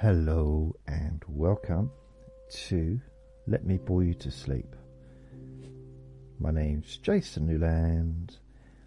[0.00, 1.90] Hello and welcome
[2.50, 3.00] to
[3.46, 4.76] Let Me Bore You to Sleep.
[6.38, 8.36] My name's Jason Newland.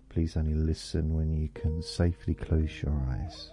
[0.10, 3.50] Please only listen when you can safely close your eyes.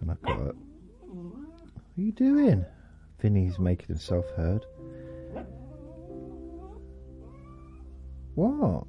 [0.00, 0.54] And I've got.
[1.00, 1.48] What
[1.98, 2.64] are you doing?
[3.20, 4.64] Vinny's making himself heard.
[8.36, 8.84] What?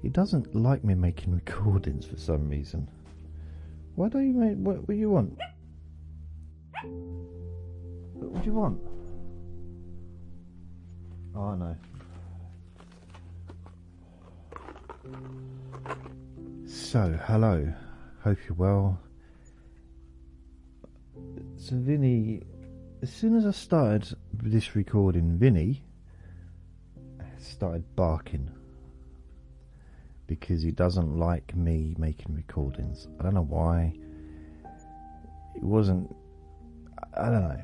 [0.00, 2.88] He doesn't like me making recordings for some reason.
[4.00, 5.38] Why don't you make what, what do you want?
[8.14, 8.80] What do you want?
[11.36, 11.76] Oh no.
[16.66, 17.70] So, hello.
[18.24, 18.98] Hope you're well.
[21.58, 22.40] So, Vinny,
[23.02, 25.82] as soon as I started this recording, Vinny
[27.36, 28.50] started barking
[30.30, 33.08] because he doesn't like me making recordings.
[33.18, 33.92] I don't know why.
[35.56, 36.14] It wasn't.
[37.14, 37.60] I don't know.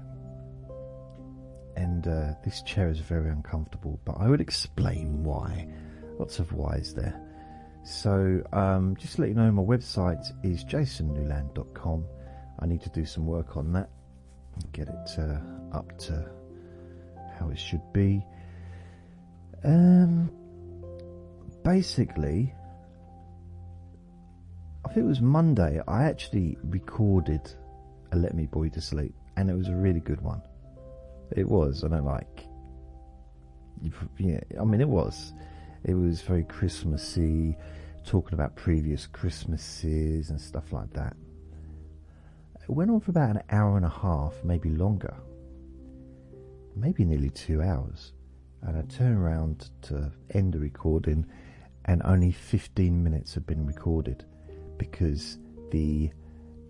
[1.76, 5.68] And uh, this chair is very uncomfortable, but I would explain why.
[6.18, 7.22] Lots of whys there.
[7.84, 12.04] So, um, just to let you know, my website is jasonnewland.com.
[12.58, 13.90] I need to do some work on that,
[14.72, 15.38] get it uh,
[15.72, 16.28] up to
[17.38, 18.26] how it should be.
[19.62, 20.32] Um,
[21.62, 22.54] basically,
[24.86, 27.40] I think it was Monday, I actually recorded
[28.12, 30.40] a Let Me Boy to Sleep, and it was a really good one.
[31.32, 32.46] It was, I don't like.
[34.16, 35.32] Yeah, I mean, it was.
[35.82, 37.56] It was very Christmassy,
[38.04, 41.16] talking about previous Christmases and stuff like that.
[42.62, 45.16] It went on for about an hour and a half, maybe longer,
[46.76, 48.12] maybe nearly two hours.
[48.62, 51.26] And I turned around to end the recording,
[51.86, 54.24] and only 15 minutes had been recorded
[54.78, 55.38] because
[55.70, 56.10] the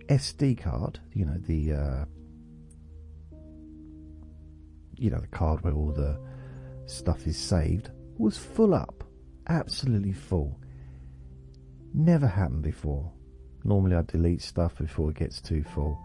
[0.09, 2.05] SD card, you know, the uh,
[4.97, 6.19] you know the card where all the
[6.87, 9.05] stuff is saved, was full up,
[9.49, 10.61] absolutely full.
[11.93, 13.11] Never happened before.
[13.65, 15.99] Normally, I delete stuff before it gets too full.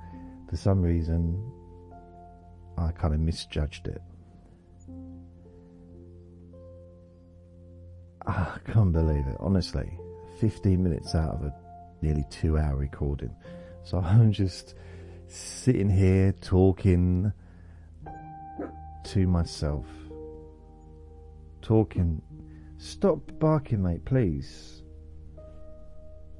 [0.50, 1.52] For some reason,
[2.78, 4.02] I kind of misjudged it.
[8.26, 9.98] Ah, I can't believe it, honestly.
[10.40, 11.61] 15 minutes out of a
[12.02, 13.36] nearly two hour recording.
[13.84, 14.76] So I'm just
[15.28, 17.32] sitting here talking
[19.06, 19.86] to myself.
[21.62, 22.22] Talking.
[22.78, 24.82] Stop barking, mate, please.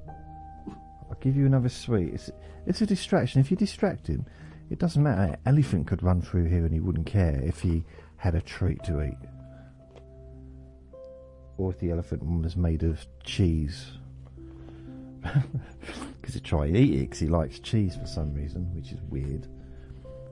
[0.08, 2.14] I'll give you another sweet.
[2.14, 2.30] It's,
[2.66, 3.40] it's a distraction.
[3.40, 4.26] If you distract him,
[4.70, 5.34] it doesn't matter.
[5.34, 7.84] An elephant could run through here and he wouldn't care if he
[8.16, 9.18] had a treat to eat.
[11.58, 13.98] Or if the elephant was made of cheese.
[15.22, 19.46] Because he try eat it because he likes cheese for some reason, which is weird.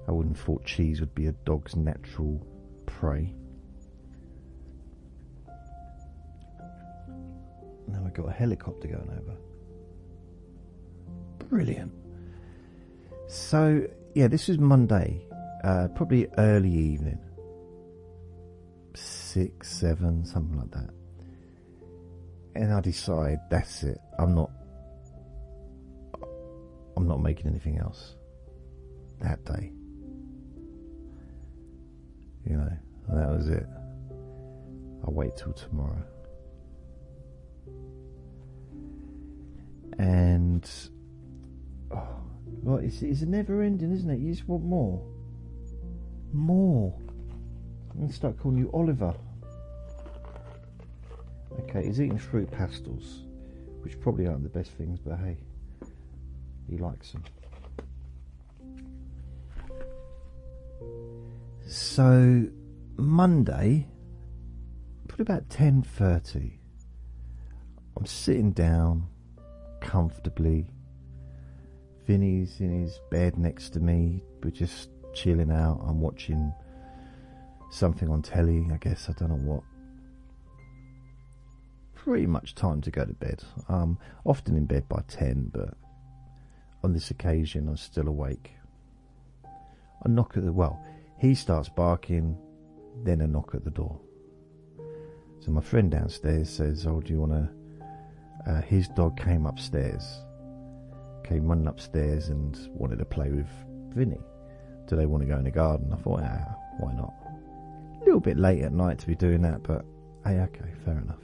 [0.08, 2.44] I wouldn't have thought cheese would be a dog's natural
[2.86, 3.32] prey.
[7.86, 9.36] Now we've got a helicopter going over.
[11.48, 11.92] Brilliant.
[13.28, 15.20] So, yeah, this is Monday,
[15.64, 17.18] uh, probably early evening.
[18.94, 20.90] Six, seven, something like that.
[22.56, 23.98] And I decide that's it.
[24.18, 24.50] I'm not
[27.00, 28.14] I'm not making anything else
[29.20, 29.72] that day.
[32.46, 32.70] You know,
[33.08, 33.66] that was it.
[35.02, 36.02] I'll wait till tomorrow.
[39.98, 40.70] And
[41.90, 42.06] oh,
[42.62, 44.20] well, it's, it's a never ending, isn't it?
[44.20, 45.02] You just want more,
[46.34, 46.94] more.
[47.92, 49.14] I'm gonna start calling you Oliver.
[51.60, 53.22] Okay, he's eating fruit pastilles,
[53.84, 55.38] which probably aren't the best things, but hey,
[56.70, 57.24] he likes them.
[61.66, 62.46] So
[62.96, 63.88] Monday,
[65.08, 66.60] probably about ten thirty.
[67.96, 69.08] I'm sitting down
[69.80, 70.70] comfortably.
[72.06, 74.22] Vinny's in his bed next to me.
[74.42, 75.80] We're just chilling out.
[75.86, 76.52] I'm watching
[77.70, 78.66] something on telly.
[78.72, 79.62] I guess I don't know what.
[81.94, 83.44] Pretty much time to go to bed.
[83.68, 85.74] Um, often in bed by ten, but
[86.82, 88.52] on this occasion I'm still awake.
[89.44, 90.82] I knock at the well.
[91.18, 92.36] He starts barking,
[93.04, 94.00] then a knock at the door.
[95.40, 100.22] So my friend downstairs says, "Oh, do you want to?" Uh, his dog came upstairs,
[101.24, 103.48] came running upstairs and wanted to play with
[103.94, 104.20] Vinny.
[104.86, 105.92] Do they want to go in the garden?
[105.92, 107.12] I thought, ah, why not?
[108.00, 109.84] A little bit late at night to be doing that, but
[110.24, 111.22] hey, okay, fair enough.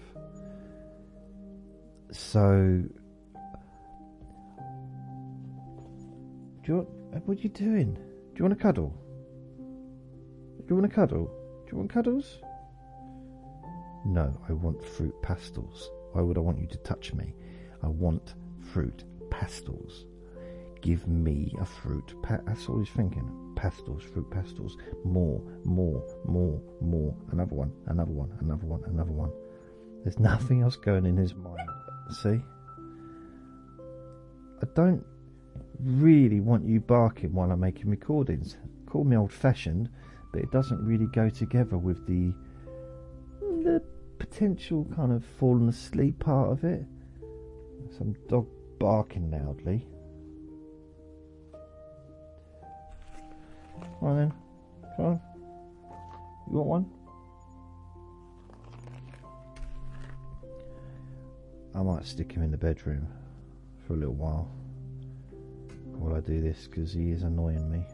[2.12, 2.82] So
[6.66, 7.94] Do you want, uh, what are you doing?
[7.94, 8.92] Do you want a cuddle?
[9.56, 11.26] Do you want a cuddle?
[11.64, 12.40] Do you want cuddles?
[14.04, 15.88] No, I want fruit pastilles.
[16.10, 17.34] Why would I want you to touch me?
[17.84, 18.34] I want
[18.72, 20.06] fruit pastilles.
[20.80, 22.20] Give me a fruit.
[22.24, 23.30] Pa- that's all he's thinking.
[23.54, 24.72] Pastilles, fruit pastilles.
[25.04, 27.14] More, more, more, more.
[27.30, 29.30] Another one, another one, another one, another one.
[30.02, 31.70] There's nothing else going in his mind.
[32.22, 32.40] See?
[34.60, 35.04] I don't
[35.80, 38.56] really want you barking while I'm making recordings.
[38.86, 39.88] Call me old fashioned,
[40.32, 42.32] but it doesn't really go together with the
[43.40, 43.82] the
[44.18, 46.84] potential kind of falling asleep part of it.
[47.96, 48.46] Some dog
[48.78, 49.86] barking loudly.
[54.00, 54.32] Come on then.
[54.96, 55.20] Come on.
[56.50, 56.90] You want one?
[61.74, 63.06] I might stick him in the bedroom
[63.86, 64.50] for a little while
[65.98, 67.84] while I do this because he is annoying me.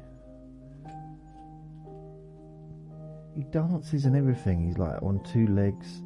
[3.34, 4.66] He dances and everything.
[4.66, 6.02] He's like on two legs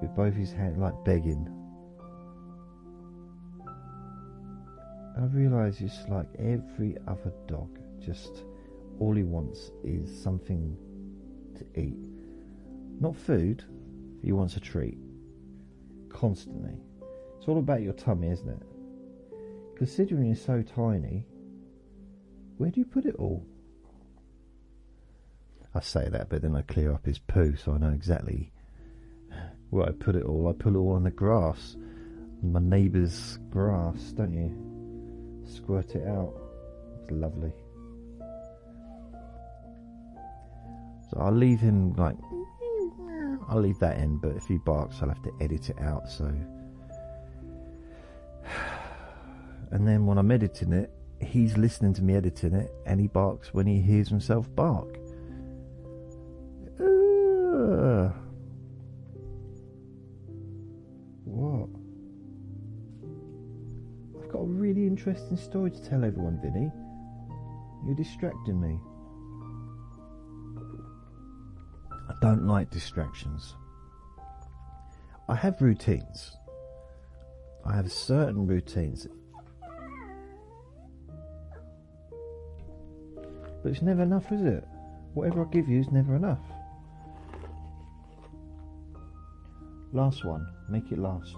[0.00, 1.48] with both his hands, like begging.
[5.16, 7.78] I realise he's like every other dog.
[7.98, 8.44] Just
[9.00, 10.76] all he wants is something
[11.56, 12.08] to eat.
[13.00, 13.64] Not food,
[14.22, 14.98] he wants a treat.
[16.08, 16.76] Constantly.
[17.38, 18.62] It's all about your tummy, isn't it?
[19.76, 21.24] Considering you're so tiny,
[22.58, 23.46] where do you put it all?
[25.74, 28.52] I say that, but then I clear up his poo so I know exactly
[29.70, 30.48] where I put it all.
[30.48, 31.76] I put it all on the grass,
[32.42, 35.46] my neighbour's grass, don't you?
[35.48, 36.34] Squirt it out.
[37.00, 37.52] It's lovely.
[41.10, 42.16] So I'll leave him like
[43.48, 46.10] I'll leave that in, but if he barks, I'll have to edit it out.
[46.10, 46.24] So,
[49.70, 53.52] and then when I'm editing it, he's listening to me editing it, and he barks
[53.52, 54.98] when he hears himself bark.
[56.80, 58.10] Uh,
[61.24, 61.68] what?
[64.22, 66.70] I've got a really interesting story to tell everyone, Vinny.
[67.86, 68.78] You're distracting me.
[72.08, 73.54] I don't like distractions.
[75.28, 76.36] I have routines.
[77.64, 79.06] I have certain routines.
[83.68, 84.66] But it's never enough, is it?
[85.12, 86.38] Whatever I give you is never enough.
[89.92, 90.46] Last one.
[90.70, 91.36] Make it last.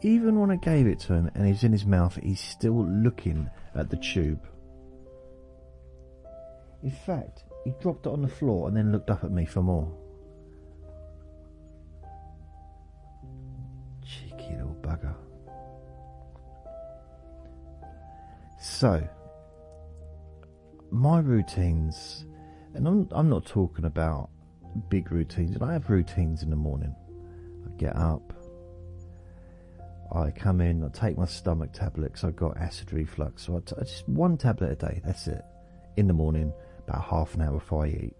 [0.00, 3.50] Even when I gave it to him and he's in his mouth, he's still looking
[3.74, 4.40] at the tube.
[6.82, 9.60] In fact, he dropped it on the floor and then looked up at me for
[9.60, 9.92] more.
[18.78, 19.02] So,
[20.92, 22.26] my routines,
[22.74, 24.30] and I'm, I'm not talking about
[24.88, 26.94] big routines, and I have routines in the morning.
[27.66, 28.32] I get up,
[30.14, 33.46] I come in, I take my stomach tablet because I've got acid reflux.
[33.46, 35.42] So I t- just one tablet a day, that's it.
[35.96, 36.52] In the morning,
[36.86, 38.16] about half an hour before I eat.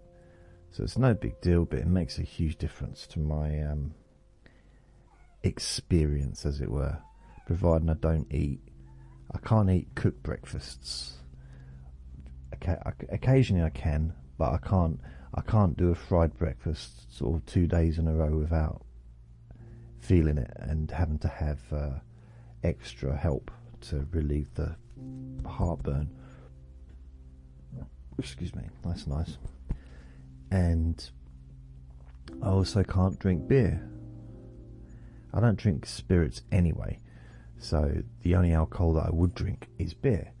[0.71, 3.93] So it's no big deal, but it makes a huge difference to my um,
[5.41, 6.97] experience, as it were.
[7.47, 8.59] Providing I don't eat,
[9.33, 11.17] I can't eat cooked breakfasts.
[13.09, 14.99] Occasionally I can, but I can't.
[15.33, 18.81] I can't do a fried breakfast sort of two days in a row without
[19.99, 21.99] feeling it and having to have uh,
[22.63, 24.75] extra help to relieve the
[25.45, 26.09] heartburn.
[28.17, 29.37] Excuse me, that's nice.
[30.51, 31.09] And
[32.41, 33.87] I also can't drink beer.
[35.33, 36.99] I don't drink spirits anyway,
[37.59, 37.91] so
[38.23, 40.31] the only alcohol that I would drink is beer,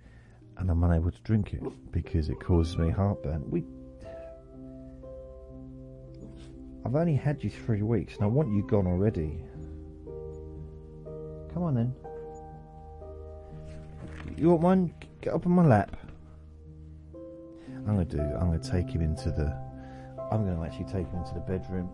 [0.57, 1.61] and I'm unable to drink it
[1.91, 3.43] because it causes me heartburn.
[3.49, 3.63] We
[6.85, 9.43] I've only had you three weeks and I want you gone already.
[11.53, 11.93] Come on then.
[14.37, 14.93] You want one?
[15.21, 15.97] Get up on my lap.
[17.13, 18.21] I'm gonna do.
[18.21, 19.55] I'm gonna take him into the.
[20.31, 21.89] I'm gonna actually take him into the bedroom.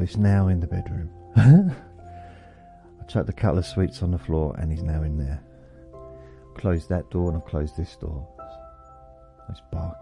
[0.00, 1.10] He's now in the bedroom.
[1.36, 5.40] I chucked a couple of sweets on the floor and he's now in there.
[6.54, 8.26] Closed that door and I've closed this door.
[9.48, 10.00] He's barking.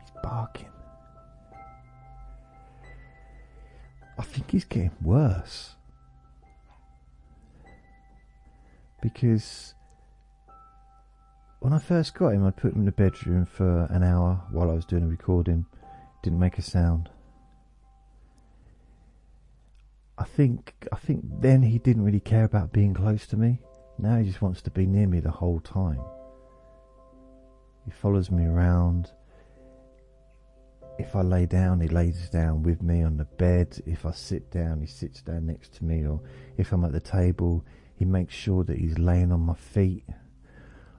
[0.00, 0.68] He's barking.
[4.18, 5.76] I think he's getting worse.
[9.00, 9.74] Because
[11.60, 14.70] when I first got him, I'd put him in the bedroom for an hour while
[14.70, 15.66] I was doing a recording.
[16.22, 17.08] Didn't make a sound.
[20.18, 23.60] I think I think then he didn't really care about being close to me.
[23.98, 26.00] Now he just wants to be near me the whole time.
[27.84, 29.12] He follows me around.
[30.98, 33.80] If I lay down, he lays down with me on the bed.
[33.86, 36.04] If I sit down, he sits down next to me.
[36.04, 36.20] Or
[36.56, 40.04] if I'm at the table, he makes sure that he's laying on my feet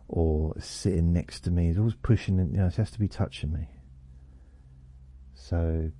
[0.08, 1.68] or sitting next to me.
[1.68, 3.68] He's always pushing, and you know, he has to be touching me.
[5.34, 5.92] So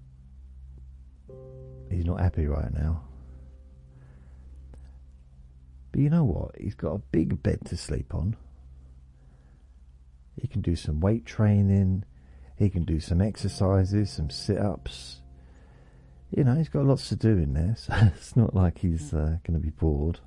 [1.92, 3.09] he's not happy right now.
[5.92, 6.56] But you know what?
[6.60, 8.36] He's got a big bed to sleep on.
[10.40, 12.06] He can do some weight training.
[12.58, 15.22] He can do some exercises, some sit ups.
[16.36, 19.38] You know, he's got lots to do in there, so it's not like he's uh,
[19.46, 20.20] going to be bored.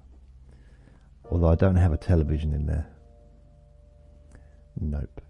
[1.31, 2.87] Although I don't have a television in there.
[4.81, 5.21] Nope.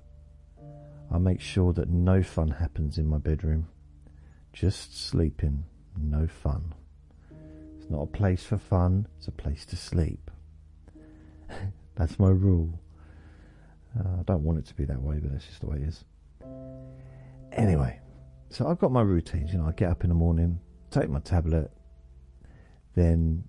[1.12, 3.68] I make sure that no fun happens in my bedroom.
[4.52, 5.64] Just sleeping,
[5.96, 6.74] no fun.
[7.82, 10.30] It's not a place for fun, it's a place to sleep.
[11.96, 12.78] that's my rule.
[13.98, 15.88] Uh, I don't want it to be that way, but that's just the way it
[15.88, 16.04] is.
[17.50, 17.98] Anyway,
[18.50, 19.52] so I've got my routines.
[19.52, 20.60] You know, I get up in the morning,
[20.92, 21.72] take my tablet,
[22.94, 23.42] then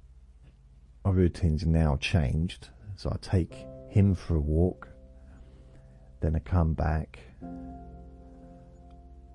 [1.06, 2.70] my routine's now changed.
[2.96, 4.90] So I take him for a walk,
[6.22, 7.20] then I come back.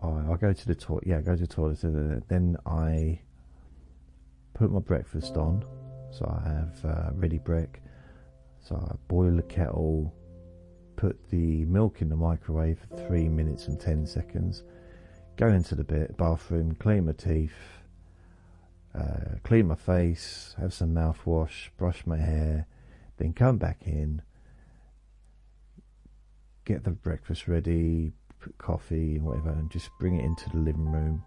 [0.02, 1.04] I, I go to the toilet.
[1.06, 2.28] Yeah, I go to the toilet.
[2.28, 3.20] Then I
[4.58, 5.64] put my breakfast on.
[6.10, 7.76] So I have uh, Ready Brek.
[8.60, 10.12] So I boil the kettle,
[10.96, 14.64] put the milk in the microwave for three minutes and ten seconds.
[15.36, 15.84] Go into the
[16.18, 17.52] bathroom, clean my teeth,
[18.98, 22.66] uh, clean my face, have some mouthwash, brush my hair,
[23.18, 24.20] then come back in,
[26.64, 28.10] get the breakfast ready,
[28.40, 31.22] put coffee and whatever, and just bring it into the living room.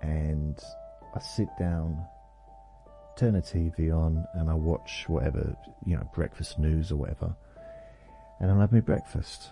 [0.00, 0.58] And
[1.14, 2.02] I sit down,
[3.16, 7.34] turn the TV on, and I watch whatever, you know, breakfast news or whatever.
[8.40, 9.50] And I'll have my breakfast.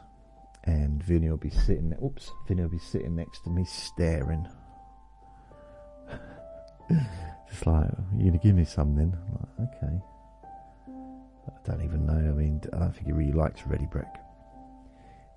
[0.65, 4.47] And Vinny will be sitting, oops, Vinny will be sitting next to me staring.
[7.49, 9.17] Just like, you're going to give me something?
[9.59, 10.01] Like, okay.
[11.47, 12.15] I don't even know.
[12.15, 14.17] I mean, I don't think he really likes Ready Brek.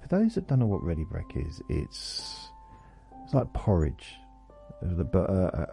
[0.01, 2.50] For those that don't know what Ready Brek is, it's
[3.24, 4.15] it's like porridge,
[4.82, 5.65] but uh, uh,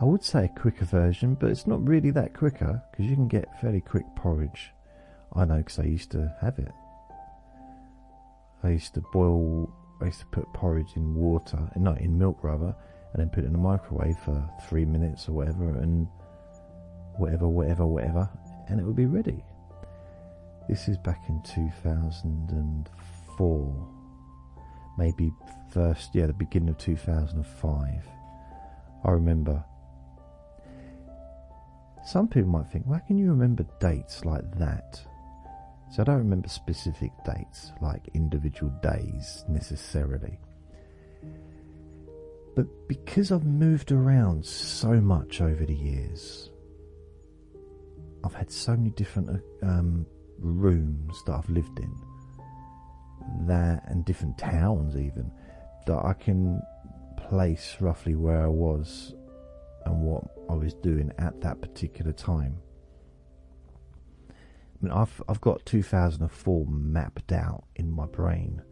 [0.00, 3.28] I would say a quicker version, but it's not really that quicker because you can
[3.28, 4.72] get fairly quick porridge.
[5.34, 6.72] I know because I used to have it.
[8.62, 9.70] I used to boil.
[10.00, 12.74] I used to put porridge in water, not in milk rather,
[13.12, 16.06] and then put it in the microwave for three minutes or whatever, and
[17.16, 18.28] whatever, whatever, whatever,
[18.68, 19.42] and it would be ready.
[20.68, 23.96] This is back in 2004
[24.98, 25.32] maybe
[25.72, 28.08] first, yeah, the beginning of 2005.
[29.04, 29.62] I remember.
[32.06, 35.00] Some people might think, why can you remember dates like that?
[35.90, 40.38] So I don't remember specific dates, like individual days necessarily.
[42.54, 46.50] But because I've moved around so much over the years,
[48.24, 50.06] I've had so many different um,
[50.38, 51.92] rooms that I've lived in
[53.48, 55.32] that and different towns even
[55.86, 56.62] that I can
[57.28, 59.15] place roughly where I was
[59.86, 62.58] and what I was doing at that particular time.
[64.28, 64.32] I
[64.80, 68.62] mean, I've I've got 2004 mapped out in my brain,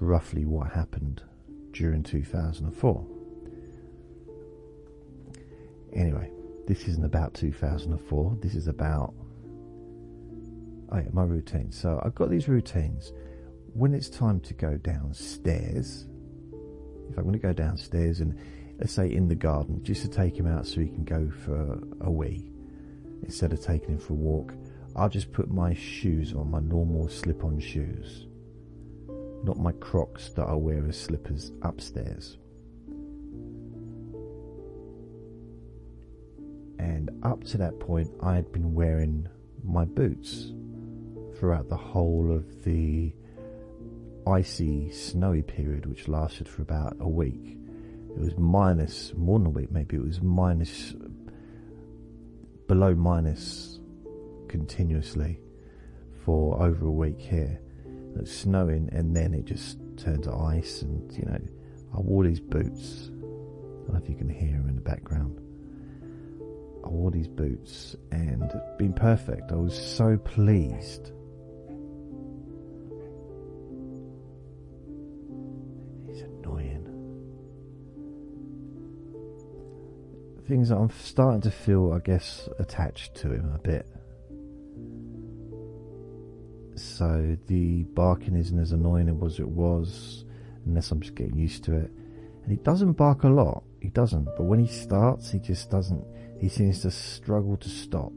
[0.00, 1.22] roughly what happened
[1.72, 3.06] during 2004.
[5.92, 6.30] Anyway,
[6.66, 8.38] this isn't about 2004.
[8.40, 9.14] This is about
[10.90, 11.70] oh yeah, my routine.
[11.70, 13.12] So I've got these routines
[13.74, 16.06] when it's time to go downstairs,
[17.10, 18.38] if I'm going to go downstairs and
[18.78, 21.78] let's say in the garden, just to take him out so he can go for
[22.00, 22.50] a wee,
[23.22, 24.54] instead of taking him for a walk,
[24.96, 28.26] I'll just put my shoes on, my normal slip on shoes,
[29.42, 32.38] not my crocs that I wear as slippers upstairs.
[36.78, 39.28] And up to that point, I had been wearing
[39.64, 40.52] my boots
[41.36, 43.12] throughout the whole of the
[44.26, 47.58] icy, snowy period which lasted for about a week.
[48.16, 50.94] It was minus more than a week, maybe it was minus
[52.66, 53.80] below minus
[54.48, 55.40] continuously
[56.24, 57.60] for over a week here.
[58.16, 61.40] It's snowing, and then it just turned to ice, and you know,
[61.94, 63.10] I wore these boots.
[63.10, 65.40] I don't know if you can hear them in the background.
[66.84, 69.52] I wore these boots and it's been perfect.
[69.52, 71.12] I was so pleased.
[80.46, 83.86] Things that I'm starting to feel, I guess, attached to him a bit.
[86.76, 90.24] So the barking isn't as annoying as it was,
[90.66, 91.90] unless I'm just getting used to it.
[92.42, 93.64] And he doesn't bark a lot.
[93.80, 94.24] He doesn't.
[94.36, 96.04] But when he starts, he just doesn't
[96.44, 98.12] he seems to struggle to stop.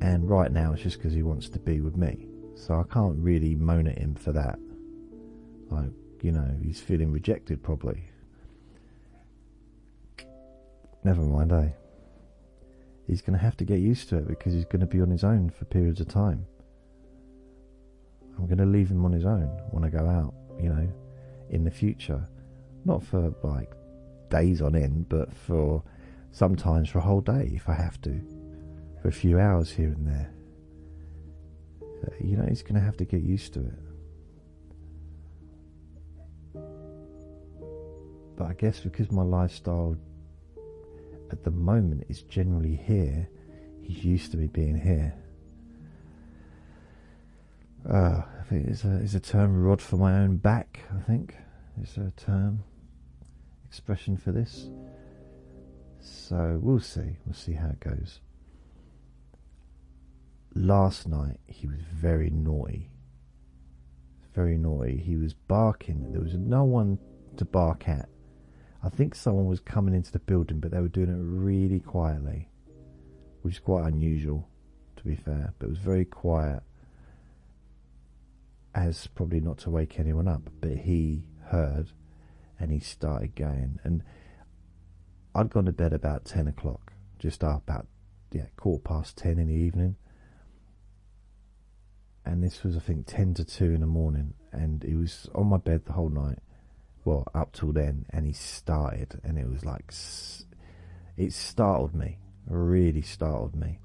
[0.00, 2.28] And right now it's just because he wants to be with me.
[2.54, 4.58] So I can't really moan at him for that.
[5.68, 5.90] Like,
[6.22, 8.04] you know, he's feeling rejected probably.
[11.06, 11.68] Never mind, eh?
[13.06, 15.08] He's going to have to get used to it because he's going to be on
[15.08, 16.44] his own for periods of time.
[18.36, 20.88] I'm going to leave him on his own when I go out, you know,
[21.50, 22.26] in the future.
[22.84, 23.70] Not for like
[24.30, 25.84] days on end, but for
[26.32, 28.20] sometimes for a whole day if I have to,
[29.00, 30.32] for a few hours here and there.
[32.20, 33.78] you know, he's going to have to get used to it.
[38.36, 39.96] But I guess because my lifestyle
[41.30, 43.28] at the moment is generally here,
[43.82, 45.14] he's used to me being here.
[47.88, 51.36] Uh, I think it's a, it's a term rod for my own back, I think.
[51.80, 52.64] It's a term
[53.66, 54.68] expression for this.
[56.00, 57.18] So we'll see.
[57.24, 58.20] We'll see how it goes.
[60.54, 62.90] Last night he was very naughty.
[64.34, 64.96] Very naughty.
[64.96, 66.12] He was barking.
[66.12, 66.98] There was no one
[67.36, 68.08] to bark at.
[68.82, 72.48] I think someone was coming into the building, but they were doing it really quietly,
[73.42, 74.48] which is quite unusual,
[74.96, 75.54] to be fair.
[75.58, 76.62] But it was very quiet,
[78.74, 80.50] as probably not to wake anyone up.
[80.60, 81.92] But he heard
[82.58, 83.80] and he started going.
[83.84, 84.02] And
[85.34, 87.86] I'd gone to bed about 10 o'clock, just about,
[88.32, 89.96] yeah, quarter past 10 in the evening.
[92.24, 94.34] And this was, I think, 10 to 2 in the morning.
[94.52, 96.38] And he was on my bed the whole night,
[97.06, 98.04] well, up till then.
[98.10, 99.92] And he started, and it was like,
[101.16, 103.78] it startled me, really startled me.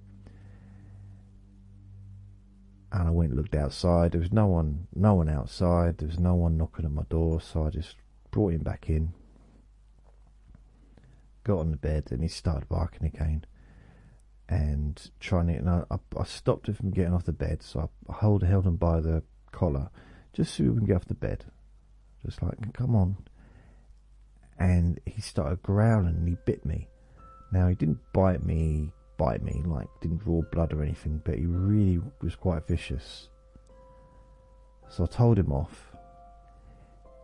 [2.91, 4.11] And I went and looked outside.
[4.11, 5.99] There was no one, no one outside.
[5.99, 7.39] There was no one knocking at my door.
[7.39, 7.95] So I just
[8.31, 9.13] brought him back in,
[11.45, 13.45] got on the bed, and he started barking again.
[14.49, 15.83] And trying to, and I,
[16.19, 19.23] I, stopped him from getting off the bed, so I held, held him by the
[19.53, 19.89] collar
[20.33, 21.45] just so he wouldn't get off the bed.
[22.25, 23.17] Just like, come on.
[24.59, 26.87] And he started growling and he bit me.
[27.51, 31.45] Now, he didn't bite me, bite me, like, didn't draw blood or anything, but he
[31.45, 33.29] really was quite vicious.
[34.89, 35.91] So I told him off.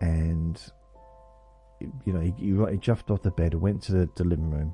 [0.02, 0.60] And
[2.06, 4.50] you know, he, he, he jumped off the bed, and went to the, the living
[4.50, 4.74] room,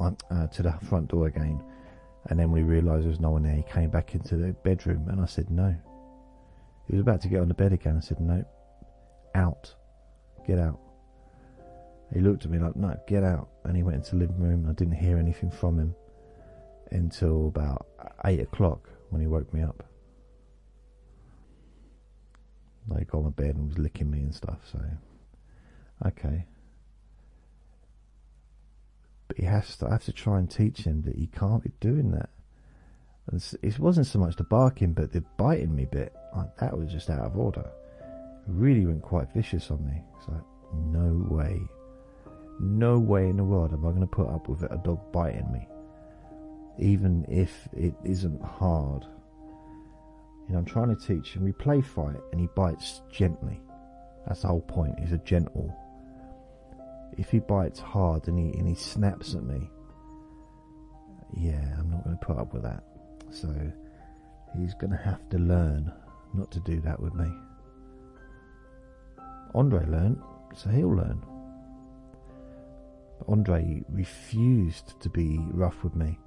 [0.00, 1.62] uh, to the front door again,
[2.28, 3.54] and then we realised there was no one there.
[3.54, 5.74] He came back into the bedroom, and I said no.
[6.86, 7.96] He was about to get on the bed again.
[7.96, 8.44] I said no,
[9.36, 9.74] out,
[10.46, 10.80] get out.
[12.12, 14.66] He looked at me like no, get out, and he went into the living room.
[14.68, 15.94] I didn't hear anything from him
[16.90, 17.86] until about
[18.24, 19.84] eight o'clock when he woke me up.
[22.88, 24.58] Like on my bed and was licking me and stuff.
[24.70, 24.80] So
[26.04, 26.46] Okay.
[29.28, 31.72] But he has to I have to try and teach him that he can't be
[31.80, 32.30] doing that.
[33.60, 36.14] It wasn't so much the barking, but the biting me bit.
[36.36, 37.68] Like, that was just out of order.
[38.46, 40.02] It really went quite vicious on me.
[40.18, 40.42] It's like,
[40.74, 41.60] no way.
[42.60, 45.50] No way in the world am I going to put up with a dog biting
[45.52, 45.68] me.
[46.78, 49.04] Even if it isn't hard.
[50.46, 51.44] You know, I'm trying to teach him.
[51.44, 53.60] We play fight and he bites gently.
[54.26, 54.98] That's the whole point.
[55.00, 55.76] He's a gentle
[57.16, 59.70] if he bites hard and he and he snaps at me,
[61.36, 62.84] yeah, I'm not going to put up with that.
[63.30, 63.48] So
[64.58, 65.92] he's going to have to learn
[66.34, 67.26] not to do that with me.
[69.56, 70.20] Andre learned,
[70.54, 71.24] so he'll learn.
[73.18, 76.18] But Andre refused to be rough with me.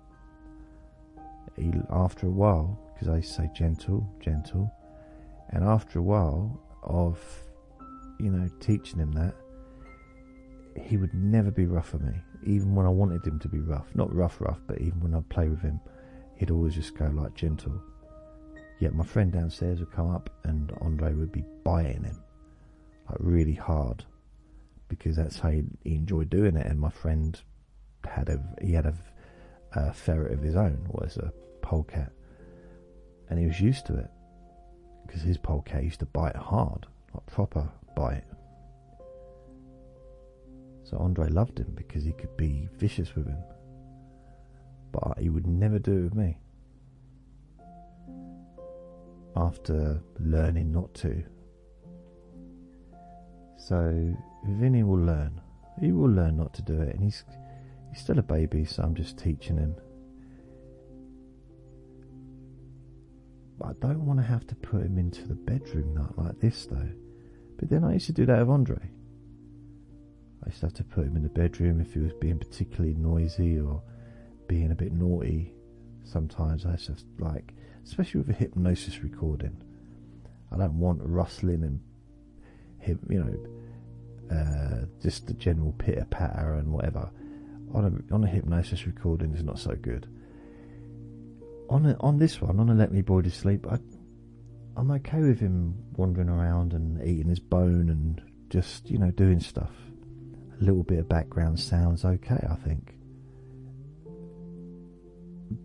[1.56, 4.72] He, after a while, because I say gentle, gentle,
[5.52, 7.20] and after a while of,
[8.20, 9.36] you know, teaching him that,
[10.82, 12.16] he would never be rough with me,
[12.46, 13.94] even when I wanted him to be rough.
[13.96, 15.80] Not rough, rough, but even when I'd play with him,
[16.36, 17.80] he'd always just go like gentle.
[18.80, 22.24] Yet my friend downstairs would come up and Andre would be biting him.
[23.10, 24.06] Like really hard,
[24.88, 26.66] because that's how he, he enjoyed doing it.
[26.66, 27.40] And my friend
[28.06, 28.96] had a he had a,
[29.74, 32.12] a ferret of his own, was a polecat,
[33.30, 34.10] and he was used to it
[35.06, 38.24] because his polecat used to bite hard, like proper bite.
[40.84, 43.44] So Andre loved him because he could be vicious with him,
[44.92, 46.38] but he would never do it with me.
[49.36, 51.24] After learning not to.
[53.60, 55.42] So Vinny will learn.
[55.80, 57.24] He will learn not to do it, and he's
[57.90, 59.76] he's still a baby, so I'm just teaching him.
[63.62, 66.90] I don't want to have to put him into the bedroom not like this though.
[67.58, 68.80] But then I used to do that with Andre.
[70.44, 72.96] I used to have to put him in the bedroom if he was being particularly
[72.96, 73.84] noisy or
[74.48, 75.54] being a bit naughty.
[76.06, 79.62] Sometimes I just like, especially with a hypnosis recording,
[80.52, 81.82] I don't want rustling and
[82.80, 87.10] him, you know, uh, just the general pitter patter and whatever.
[87.74, 90.08] On a on a hypnosis recording is not so good.
[91.70, 93.78] On a, on this one, on a Let Me Boy to Sleep, I
[94.76, 99.40] I'm okay with him wandering around and eating his bone and just you know doing
[99.40, 99.72] stuff
[100.60, 102.96] a little bit of background sounds okay, I think.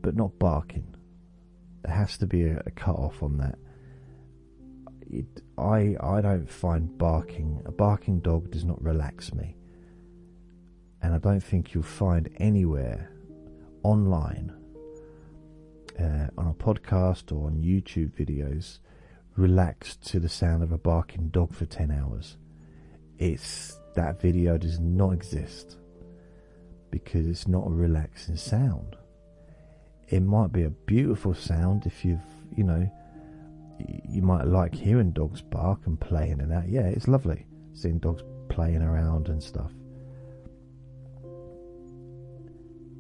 [0.03, 0.94] But not barking.
[1.83, 3.59] There has to be a, a cut off on that.
[5.14, 9.57] It, I I don't find barking a barking dog does not relax me,
[11.03, 13.12] and I don't think you'll find anywhere
[13.85, 14.53] online
[16.00, 18.81] uh, on a podcast or on YouTube videos
[19.37, 22.37] relaxed to the sound of a barking dog for ten hours.
[23.18, 25.77] It's that video does not exist
[26.90, 28.96] because it's not a relaxing sound.
[30.09, 32.18] It might be a beautiful sound if you've,
[32.57, 32.90] you know,
[33.78, 36.68] you might like hearing dogs bark and playing and that.
[36.68, 39.72] Yeah, it's lovely seeing dogs playing around and stuff.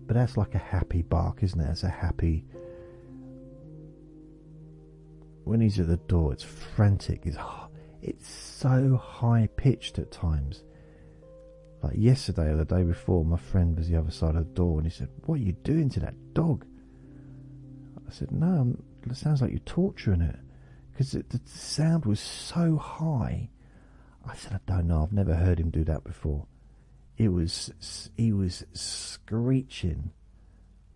[0.06, 1.70] But that's like a happy bark, isn't it?
[1.70, 2.44] It's a happy.
[5.44, 7.22] When he's at the door, it's frantic.
[7.24, 7.38] It's
[8.02, 10.62] it's so high pitched at times.
[11.82, 14.78] Like yesterday or the day before, my friend was the other side of the door
[14.78, 16.66] and he said, What are you doing to that dog?
[18.06, 18.76] I said, No,
[19.08, 20.36] it sounds like you're torturing it.
[20.94, 23.50] Because the sound was so high.
[24.26, 26.46] I said, I don't know, I've never heard him do that before.
[27.18, 27.72] It was,
[28.16, 30.12] he was screeching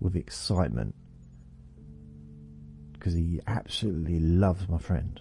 [0.01, 0.95] with excitement
[2.93, 5.21] because he absolutely loves my friend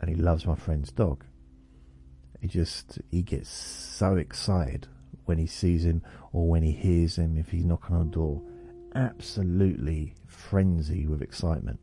[0.00, 1.24] and he loves my friend's dog.
[2.40, 4.86] He just he gets so excited
[5.24, 8.42] when he sees him or when he hears him if he's knocking on the door.
[8.94, 11.80] Absolutely frenzy with excitement.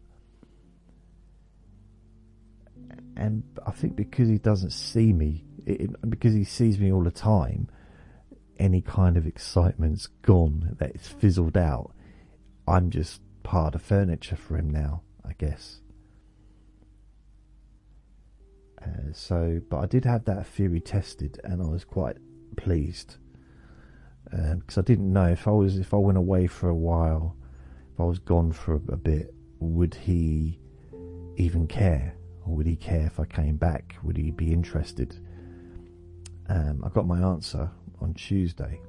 [3.16, 7.12] And I think because he doesn't see me, it, because he sees me all the
[7.12, 7.70] time,
[8.58, 10.76] any kind of excitement's gone.
[10.80, 11.92] That it's fizzled out.
[12.68, 15.82] I'm just part of furniture for him now, I guess.
[18.82, 22.18] Uh, so, but I did have that theory tested, and I was quite
[22.56, 23.18] pleased
[24.26, 27.36] because um, I didn't know if I was if I went away for a while,
[27.94, 30.60] if I was gone for a, a bit, would he
[31.38, 33.96] even care, or would he care if I came back?
[34.04, 35.16] Would he be interested?
[36.50, 37.70] Um, I got my answer
[38.02, 38.82] on Tuesday.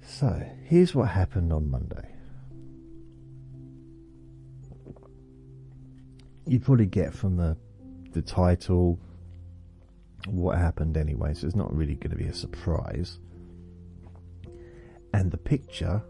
[0.00, 2.08] So here's what happened on Monday.
[6.46, 7.56] You probably get from the
[8.12, 8.98] the title,
[10.26, 13.20] what happened anyway, so it's not really going to be a surprise.
[15.14, 16.02] And the picture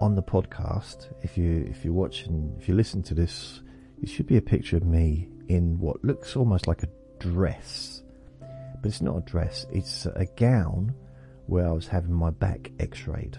[0.00, 3.62] on the podcast, if you if you're watching, if you listen to this,
[4.02, 8.02] it should be a picture of me in what looks almost like a dress,
[8.40, 9.66] but it's not a dress.
[9.72, 10.94] It's a gown
[11.46, 13.38] where I was having my back X-rayed.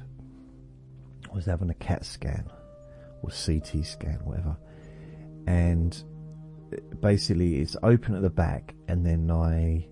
[1.29, 2.49] I was having a CAT scan
[3.21, 4.57] or CT scan, whatever,
[5.45, 6.03] and
[7.01, 9.87] basically it's open at the back, and then I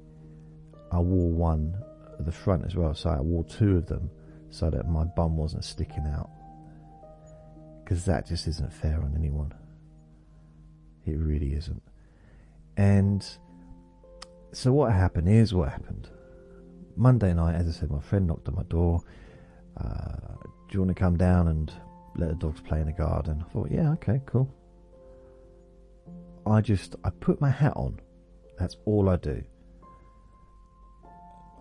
[0.91, 1.75] I wore one
[2.17, 2.93] at the front as well.
[2.93, 4.10] So I wore two of them
[4.49, 6.30] so that my bum wasn't sticking out.
[7.84, 9.54] Because that just isn't fair on anyone.
[11.06, 11.84] It really isn't.
[12.78, 13.26] And
[14.52, 15.28] so what happened?
[15.28, 16.10] Here's what happened.
[16.96, 19.02] Monday night, as I said, my friend knocked on my door.
[19.78, 20.36] Uh,
[20.68, 21.72] do you want to come down and
[22.15, 23.44] let the dogs play in the garden?
[23.46, 24.50] I thought, yeah, okay, cool.
[26.48, 28.00] I just I put my hat on.
[28.58, 29.44] That's all I do.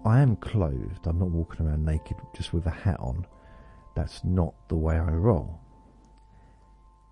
[0.05, 1.07] I am clothed.
[1.07, 3.27] I'm not walking around naked just with a hat on.
[3.97, 5.61] That's not the way I roll.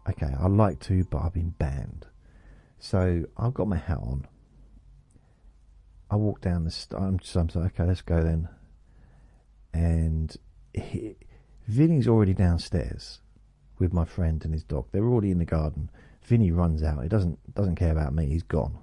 [0.08, 2.06] Okay, I like to, but I've been banned.
[2.82, 4.26] So I've got my hat on.
[6.10, 6.70] I walk down the.
[6.72, 8.48] St- I'm just I'm like, okay, let's go then.
[9.72, 10.36] And
[10.74, 11.14] he,
[11.68, 13.20] Vinny's already downstairs
[13.78, 14.86] with my friend and his dog.
[14.90, 15.90] They're already in the garden.
[16.24, 17.04] Vinny runs out.
[17.04, 18.26] He doesn't doesn't care about me.
[18.26, 18.76] He's gone.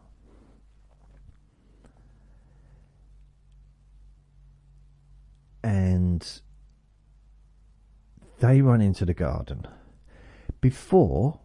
[5.61, 6.25] And
[8.39, 9.67] they run into the garden.
[10.61, 11.41] Before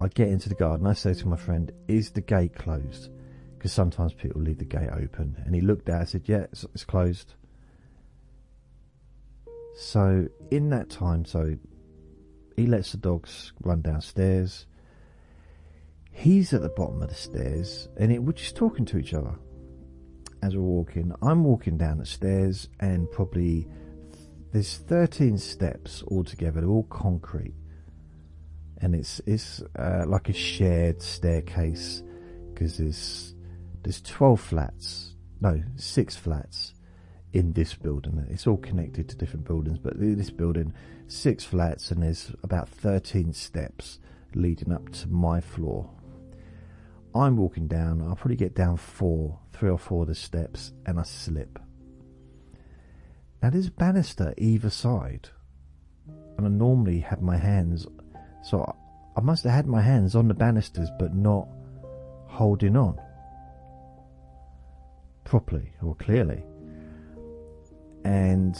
[0.00, 3.10] I get into the garden, I say to my friend, Is the gate closed?
[3.56, 5.36] Because sometimes people leave the gate open.
[5.44, 7.34] And he looked at and said, Yeah, it's, it's closed.
[9.76, 11.56] So, in that time, so
[12.56, 14.66] he lets the dogs run downstairs.
[16.12, 19.36] He's at the bottom of the stairs, and it, we're just talking to each other
[20.42, 21.14] as we're walking.
[21.22, 23.68] I'm walking down the stairs, and probably
[24.52, 26.60] there's 13 steps altogether.
[26.60, 27.54] They're all concrete,
[28.80, 32.02] and it's it's uh, like a shared staircase
[32.52, 33.34] because there's
[33.82, 36.74] there's 12 flats, no, six flats
[37.32, 38.26] in this building.
[38.28, 40.74] It's all connected to different buildings, but this building,
[41.06, 43.98] six flats, and there's about 13 steps
[44.34, 45.90] leading up to my floor.
[47.14, 51.00] I'm walking down, I'll probably get down four, three or four of the steps, and
[51.00, 51.58] I slip.
[53.42, 55.30] Now there's a banister either side,
[56.36, 57.86] and I normally have my hands,
[58.42, 58.76] so
[59.16, 61.48] I must have had my hands on the banisters, but not
[62.26, 62.98] holding on
[65.24, 66.42] properly or clearly.
[68.04, 68.56] And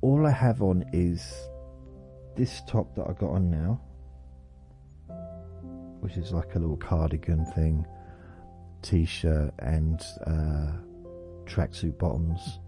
[0.00, 1.32] all I have on is
[2.36, 3.80] this top that I got on now
[6.00, 7.86] which is like a little cardigan thing,
[8.82, 10.72] t-shirt and uh,
[11.44, 12.60] tracksuit bottoms,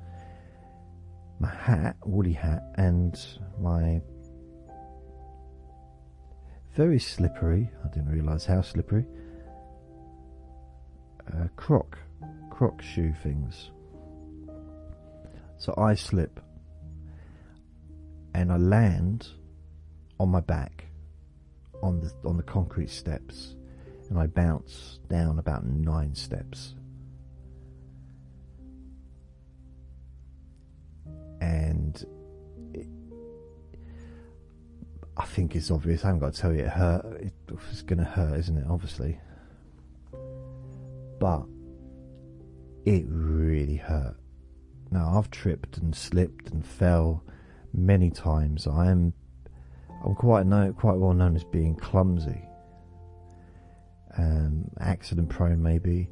[1.39, 3.19] my hat, woolly hat, and
[3.61, 4.01] my
[6.81, 7.69] very slippery.
[7.85, 9.05] I didn't realise how slippery.
[11.31, 11.99] Uh, croc,
[12.49, 13.71] croc shoe things.
[15.59, 16.41] So I slip,
[18.33, 19.29] and I land
[20.19, 20.87] on my back
[21.83, 23.57] on the on the concrete steps,
[24.09, 26.77] and I bounce down about nine steps.
[31.43, 32.03] And
[35.21, 36.03] I think it's obvious.
[36.03, 37.05] I haven't got to tell you it hurt.
[37.71, 38.65] It's going to hurt, isn't it?
[38.67, 39.21] Obviously,
[41.19, 41.43] but
[42.87, 44.17] it really hurt.
[44.91, 47.23] Now I've tripped and slipped and fell
[47.75, 48.67] many times.
[48.67, 49.13] I am
[50.03, 52.41] I'm quite know, quite well known as being clumsy,
[54.17, 56.09] um, accident prone maybe.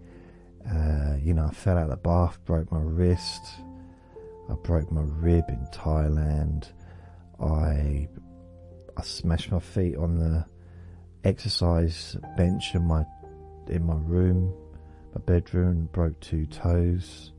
[0.71, 3.43] Uh, you know, I fell out of the bath, broke my wrist.
[4.51, 6.73] I broke my rib in Thailand.
[7.41, 8.09] I
[8.99, 10.45] I smashed my feet on the
[11.23, 13.07] exercise bench in my
[13.69, 14.53] in my room,
[15.15, 15.89] my bedroom.
[15.93, 17.31] Broke two toes.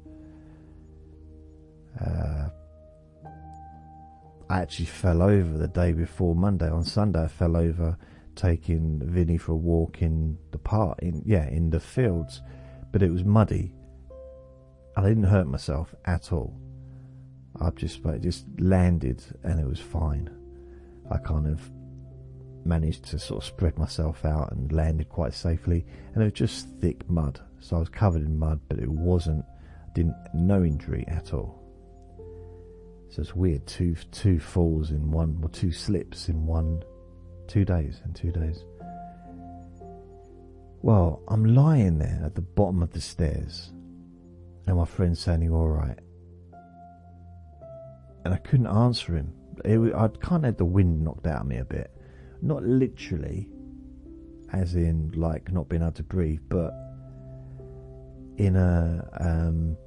[1.99, 2.47] Uh,
[4.49, 6.69] I actually fell over the day before Monday.
[6.69, 7.97] On Sunday, I fell over
[8.35, 12.41] taking Vinny for a walk in the park, in yeah, in the fields,
[12.93, 13.73] but it was muddy.
[14.95, 16.57] I didn't hurt myself at all.
[17.59, 20.38] I just I just landed and it was fine.
[21.11, 21.69] I kind of
[22.65, 26.67] managed to sort of spread myself out and landed quite safely, and it was just
[26.79, 27.39] thick mud.
[27.59, 29.45] So I was covered in mud, but it wasn't
[29.93, 31.59] didn't no injury at all.
[33.09, 33.65] So it's weird.
[33.65, 36.83] Two two falls in one, or two slips in one,
[37.47, 38.01] two days.
[38.05, 38.63] In two days.
[40.81, 43.71] Well, I'm lying there at the bottom of the stairs,
[44.67, 45.99] and my friend's saying, "You all right?"
[48.23, 49.33] And I couldn't answer him.
[49.65, 51.91] It, I'd kind of had the wind knocked out of me a bit,
[52.41, 53.49] not literally,
[54.51, 56.73] as in like not being able to breathe, but
[58.37, 59.77] in a um,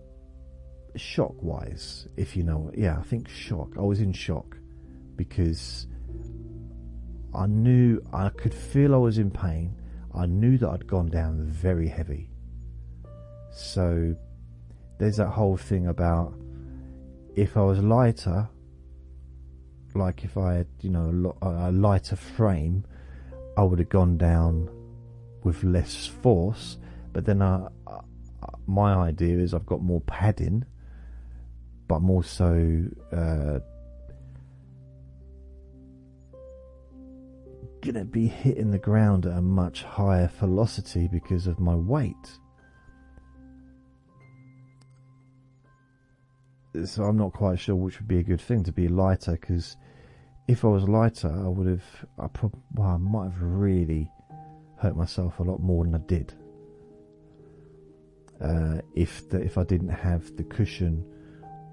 [0.96, 3.74] shock wise, if you know, yeah, I think shock.
[3.78, 4.56] I was in shock
[5.16, 5.86] because
[7.34, 9.76] I knew I could feel I was in pain.
[10.14, 12.28] I knew that I'd gone down very heavy.
[13.50, 14.14] So
[14.98, 16.34] there's that whole thing about
[17.34, 18.48] if I was lighter,
[19.94, 22.84] like if I had, you know, a lighter frame,
[23.56, 24.70] I would have gone down
[25.42, 26.78] with less force.
[27.12, 27.68] But then I,
[28.66, 30.64] my idea is I've got more padding
[31.92, 33.58] but I'm also uh,
[37.82, 42.38] gonna be hitting the ground at a much higher velocity because of my weight.
[46.82, 49.76] So I'm not quite sure which would be a good thing to be lighter because
[50.48, 51.84] if I was lighter, I would have,
[52.18, 54.10] I prob- well, I might have really
[54.78, 56.34] hurt myself a lot more than I did.
[58.42, 61.04] uh, if the, if I didn't have the cushion,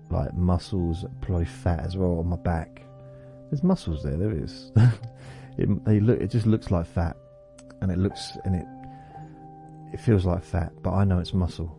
[0.10, 2.82] like muscles, probably fat as well on my back.
[3.50, 4.18] There's muscles there.
[4.18, 4.72] There is.
[5.58, 6.22] it, they look.
[6.22, 7.18] It just looks like fat,
[7.82, 8.66] and it looks and it
[9.94, 11.76] it feels like fat, but I know it's muscle.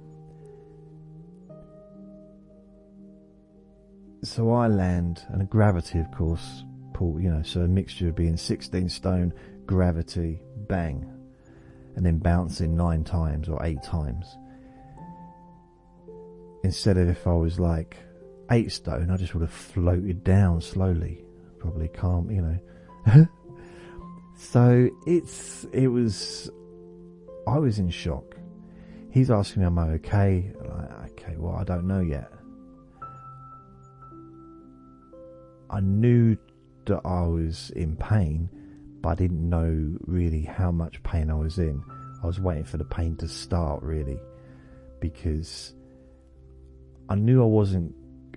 [4.23, 7.21] So I land, and gravity, of course, pull.
[7.21, 9.33] You know, so a mixture of being 16 stone,
[9.67, 11.11] gravity, bang,
[11.97, 14.27] and then bouncing nine times or eight times.
[16.63, 17.97] Instead of if I was like
[18.51, 21.25] eight stone, I just would have floated down slowly,
[21.59, 23.29] probably calm, you know.
[24.37, 26.51] so it's it was
[27.47, 28.37] I was in shock.
[29.11, 32.31] He's asking me, "Am I okay?" Like, okay, well, I don't know yet.
[35.71, 36.37] I knew
[36.87, 38.49] that I was in pain,
[39.01, 41.83] but I didn't know really how much pain I was in.
[42.23, 44.19] I was waiting for the pain to start, really,
[45.01, 45.75] because
[47.09, 47.95] I knew I wasn't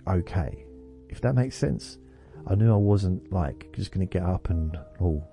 [0.07, 0.65] okay.
[1.09, 1.97] If that makes sense,
[2.47, 5.23] I knew I wasn't like just going to get up and oh,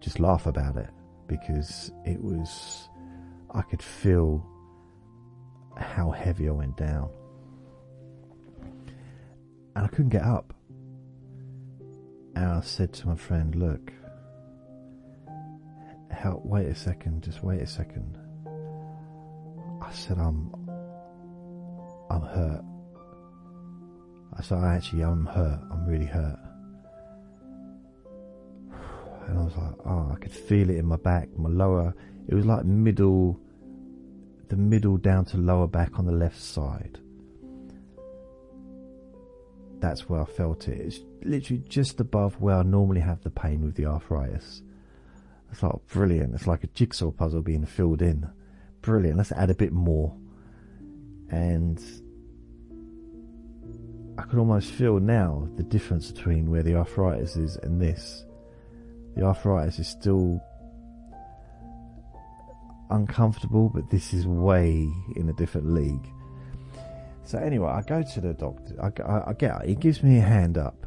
[0.00, 0.90] just laugh about it
[1.26, 2.88] because it was.
[3.50, 4.44] I could feel
[5.76, 7.08] how heavy I went down,
[9.76, 10.52] and I couldn't get up.
[12.36, 13.92] And I said to my friend, "Look,
[16.10, 16.44] help.
[16.44, 17.22] Wait a second.
[17.22, 18.18] Just wait a second.
[19.80, 20.52] I said, "I'm,
[22.10, 22.64] I'm hurt."
[24.36, 25.60] I said, I "Actually, I'm hurt.
[25.70, 26.38] I'm really hurt."
[29.28, 31.94] And I was like, "Oh, I could feel it in my back, my lower.
[32.28, 33.38] It was like middle,
[34.48, 36.98] the middle down to lower back on the left side."
[39.80, 40.80] That's where I felt it.
[40.80, 44.62] It's literally just above where I normally have the pain with the arthritis.
[45.50, 46.34] It's like brilliant.
[46.34, 48.28] It's like a jigsaw puzzle being filled in.
[48.82, 49.18] Brilliant.
[49.18, 50.16] Let's add a bit more.
[51.30, 51.80] And
[54.18, 58.24] I can almost feel now the difference between where the arthritis is and this.
[59.16, 60.40] The arthritis is still
[62.90, 66.06] uncomfortable, but this is way in a different league.
[67.24, 68.74] So anyway, I go to the doctor.
[68.80, 69.64] I, I, I get.
[69.64, 70.86] He gives me a hand up.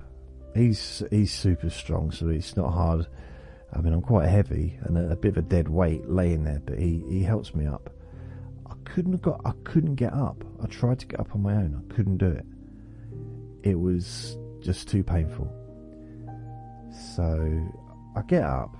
[0.57, 3.07] He's he's super strong, so it's not hard.
[3.73, 6.61] I mean, I'm quite heavy and a, a bit of a dead weight laying there,
[6.65, 7.89] but he, he helps me up.
[8.65, 9.41] I couldn't got.
[9.45, 10.43] I couldn't get up.
[10.63, 11.83] I tried to get up on my own.
[11.85, 12.45] I couldn't do it.
[13.63, 15.51] It was just too painful.
[17.15, 17.71] So
[18.15, 18.75] I get up.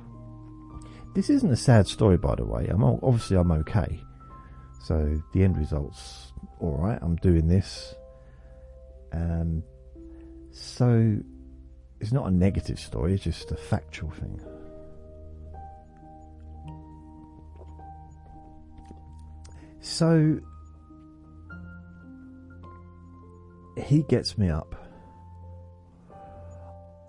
[1.13, 2.67] This isn't a sad story, by the way.
[2.67, 3.99] I'm obviously I'm okay.
[4.83, 6.97] So the end result's all right.
[7.01, 7.93] I'm doing this.
[9.11, 9.63] Um,
[10.51, 11.17] so
[11.99, 13.13] it's not a negative story.
[13.13, 14.39] It's just a factual thing.
[19.79, 20.39] So
[23.77, 24.75] he gets me up.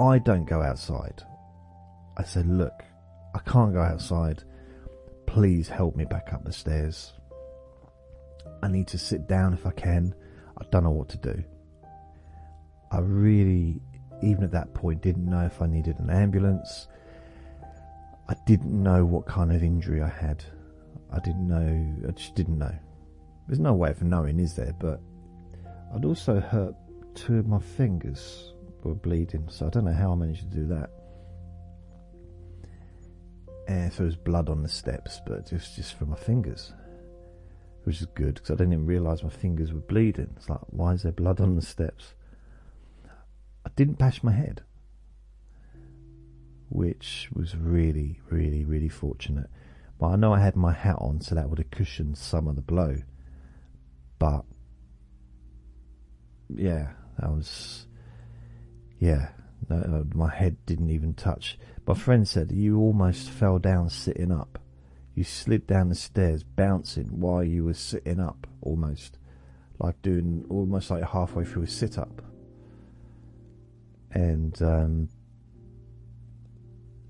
[0.01, 1.23] I don't go outside.
[2.17, 2.85] I said, Look,
[3.35, 4.45] I can't go outside.
[5.27, 7.13] Please help me back up the stairs.
[8.63, 10.15] I need to sit down if I can.
[10.57, 11.45] I don't know what to do.
[12.91, 13.81] I really,
[14.23, 16.89] even at that point, didn't know if I needed an ambulance.
[18.29, 20.45] I didn't know what kind of injury I had.
[21.13, 22.09] I didn't know.
[22.09, 22.75] I just didn't know.
[23.47, 24.75] There's no way of knowing, is there?
[24.79, 25.01] But
[25.95, 26.75] I'd also hurt
[27.15, 28.53] two of my fingers
[28.83, 30.91] were bleeding, so I don't know how I managed to do that.
[33.67, 36.73] And so there was blood on the steps, but it was just from my fingers,
[37.85, 40.31] which is good because I didn't even realise my fingers were bleeding.
[40.37, 42.15] It's like, why is there blood on the steps?
[43.79, 44.63] Didn't bash my head,
[46.69, 49.49] which was really, really, really fortunate.
[50.01, 52.57] But I know I had my hat on, so that would have cushioned some of
[52.57, 53.03] the blow.
[54.19, 54.45] But
[56.53, 56.89] yeah,
[57.21, 57.87] that was
[58.99, 59.29] yeah.
[59.71, 61.57] No, my head didn't even touch.
[61.87, 64.59] My friend said you almost fell down sitting up.
[65.15, 69.19] You slid down the stairs, bouncing while you were sitting up, almost
[69.79, 72.23] like doing almost like halfway through a sit up.
[74.13, 75.09] And um,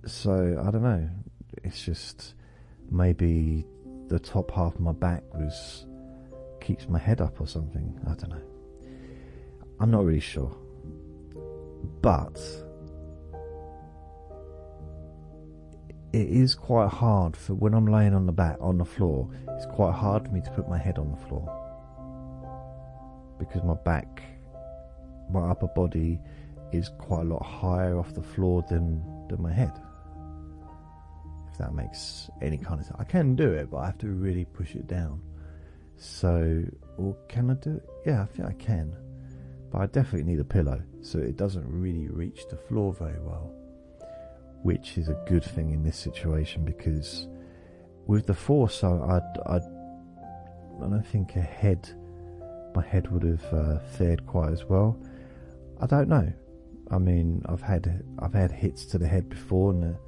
[0.06, 1.08] so I don't know.
[1.64, 2.34] It's just
[2.90, 3.66] maybe
[4.08, 5.86] the top half of my back was
[6.60, 7.98] keeps my head up or something.
[8.06, 8.42] I don't know.
[9.80, 10.54] I'm not really sure.
[12.02, 12.38] But
[16.12, 19.28] it is quite hard for when I'm laying on the back on the floor.
[19.50, 21.54] It's quite hard for me to put my head on the floor
[23.38, 24.22] because my back,
[25.30, 26.20] my upper body,
[26.72, 29.72] is quite a lot higher off the floor than than my head
[31.50, 32.98] If that makes any kind of sense.
[32.98, 35.20] I can do it, but I have to really push it down.
[35.96, 36.62] So,
[36.96, 37.88] or can I do it?
[38.06, 38.94] Yeah, I think I can.
[39.70, 43.52] But I definitely need a pillow so it doesn't really reach the floor very well.
[44.62, 47.28] Which is a good thing in this situation because
[48.06, 49.58] with the force, I, I, I,
[50.80, 51.88] don't think a head,
[52.74, 54.98] my head would have uh, fared quite as well.
[55.80, 56.32] I don't know.
[56.90, 59.98] I mean, I've had I've had hits to the head before, and uh,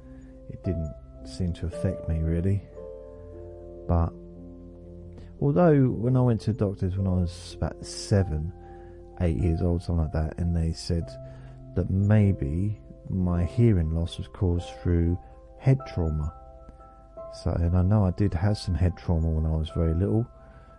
[0.49, 0.93] it didn't
[1.25, 2.63] seem to affect me really.
[3.87, 4.11] But
[5.39, 8.51] although when I went to doctors when I was about seven,
[9.21, 11.07] eight years old, something like that, and they said
[11.75, 12.79] that maybe
[13.09, 15.17] my hearing loss was caused through
[15.59, 16.33] head trauma.
[17.43, 20.25] So, and I know I did have some head trauma when I was very little.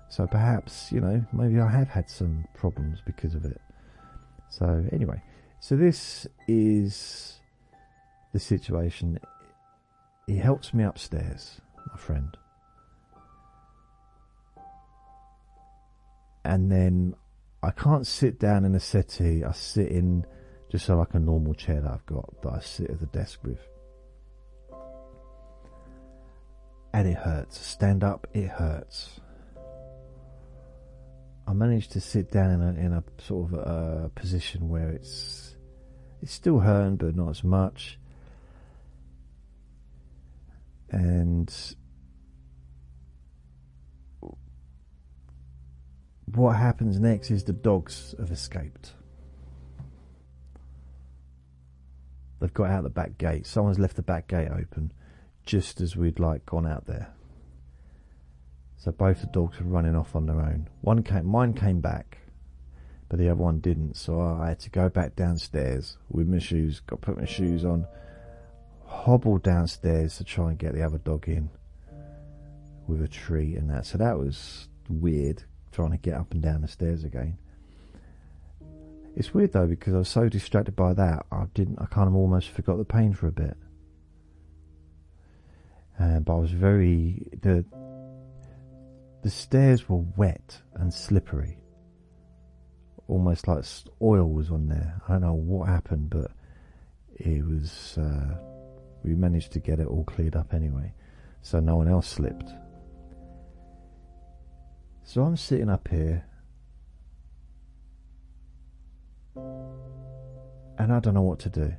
[0.09, 3.61] So perhaps, you know, maybe I have had some problems because of it.
[4.51, 5.23] So, anyway,
[5.63, 7.41] so this is
[8.33, 9.21] the situation.
[10.27, 12.37] He helps me upstairs, my friend.
[16.45, 17.15] And then
[17.63, 19.45] I can't sit down in a settee.
[19.45, 20.27] I sit in
[20.69, 23.39] just so like a normal chair that I've got that I sit at the desk
[23.45, 23.61] with.
[26.93, 27.65] And it hurts.
[27.65, 29.21] Stand up, it hurts.
[31.47, 35.52] I managed to sit down in a, in a sort of a position where it's
[36.23, 37.99] it's still hurting, but not as much.
[40.91, 41.53] And
[46.27, 48.93] what happens next is the dogs have escaped.
[52.41, 53.47] They've got out the back gate.
[53.47, 54.93] Someone's left the back gate open
[55.45, 57.13] just as we'd like gone out there.
[58.77, 60.69] So both the dogs were running off on their own.
[60.81, 62.19] One came, mine came back,
[63.13, 63.95] but the other one didn't.
[63.95, 66.81] So I had to go back downstairs with my shoes.
[66.81, 67.87] Got put my shoes on,
[68.87, 71.51] hobble downstairs to try and get the other dog in
[72.87, 73.85] with a treat and that.
[73.85, 77.37] So that was weird trying to get up and down the stairs again.
[79.15, 82.15] It's weird though because I was so distracted by that I didn't I kind of
[82.15, 83.59] almost forgot the pain for a bit.
[86.01, 87.63] Uh, but I was very the
[89.23, 91.59] the stairs were wet and slippery,
[93.09, 93.65] almost like
[94.01, 95.01] oil was on there.
[95.09, 96.31] I don't know what happened, but
[97.17, 97.99] it was.
[97.99, 98.37] Uh,
[99.05, 100.95] we managed to get it all cleared up anyway,
[101.43, 102.51] so no one else slipped.
[105.05, 106.25] So I'm sitting up here
[110.79, 111.75] and I don't know what to do.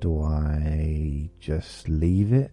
[0.00, 2.50] Do I just leave it?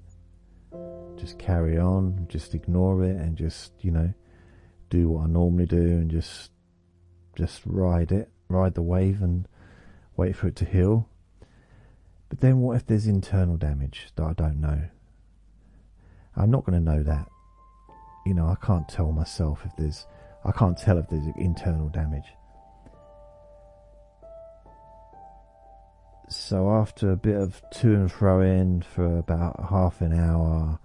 [1.18, 4.14] Just carry on, just ignore it and just, you know,
[4.90, 6.52] do what I normally do and just
[7.40, 9.48] just ride it, ride the wave and
[10.16, 11.08] wait for it to heal.
[12.30, 14.84] But then what if there's internal damage that I don't know?
[16.36, 17.28] I'm not going to know that
[18.30, 20.06] you know, I can't tell myself if there's,
[20.46, 22.28] I can't tell if there's internal damage.
[26.30, 30.78] So after a bit of to and fro in for about half an hour,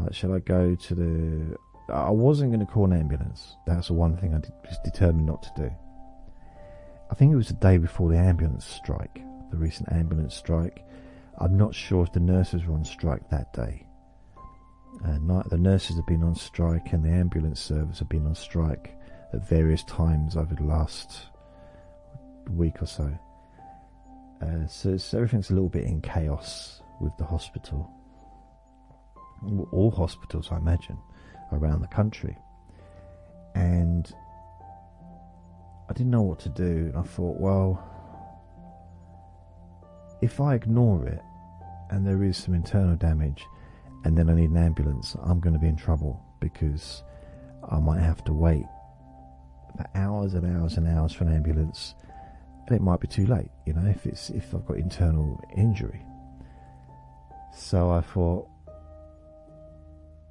[0.00, 1.56] like, shall I go to the?
[1.92, 3.54] I wasn't going to call an ambulance.
[3.64, 5.70] That's the one thing I was determined not to do.
[7.10, 10.84] I think it was the day before the ambulance strike, the recent ambulance strike.
[11.38, 13.86] I'm not sure if the nurses were on strike that day.
[15.04, 18.98] Uh, the nurses have been on strike and the ambulance service have been on strike
[19.32, 21.26] at various times over the last
[22.50, 23.16] week or so.
[24.42, 27.90] Uh, so, so, everything's a little bit in chaos with the hospital.
[29.72, 30.98] All hospitals, I imagine,
[31.52, 32.36] around the country.
[33.54, 34.12] And
[35.88, 37.82] I didn't know what to do, and I thought, well,
[40.20, 41.22] if I ignore it
[41.90, 43.46] and there is some internal damage,
[44.04, 47.02] and then I need an ambulance, I'm going to be in trouble because
[47.70, 48.66] I might have to wait
[49.76, 51.94] for hours and hours and hours for an ambulance,
[52.66, 53.50] and it might be too late.
[53.66, 56.04] You know, if it's if I've got internal injury.
[57.56, 58.46] So I thought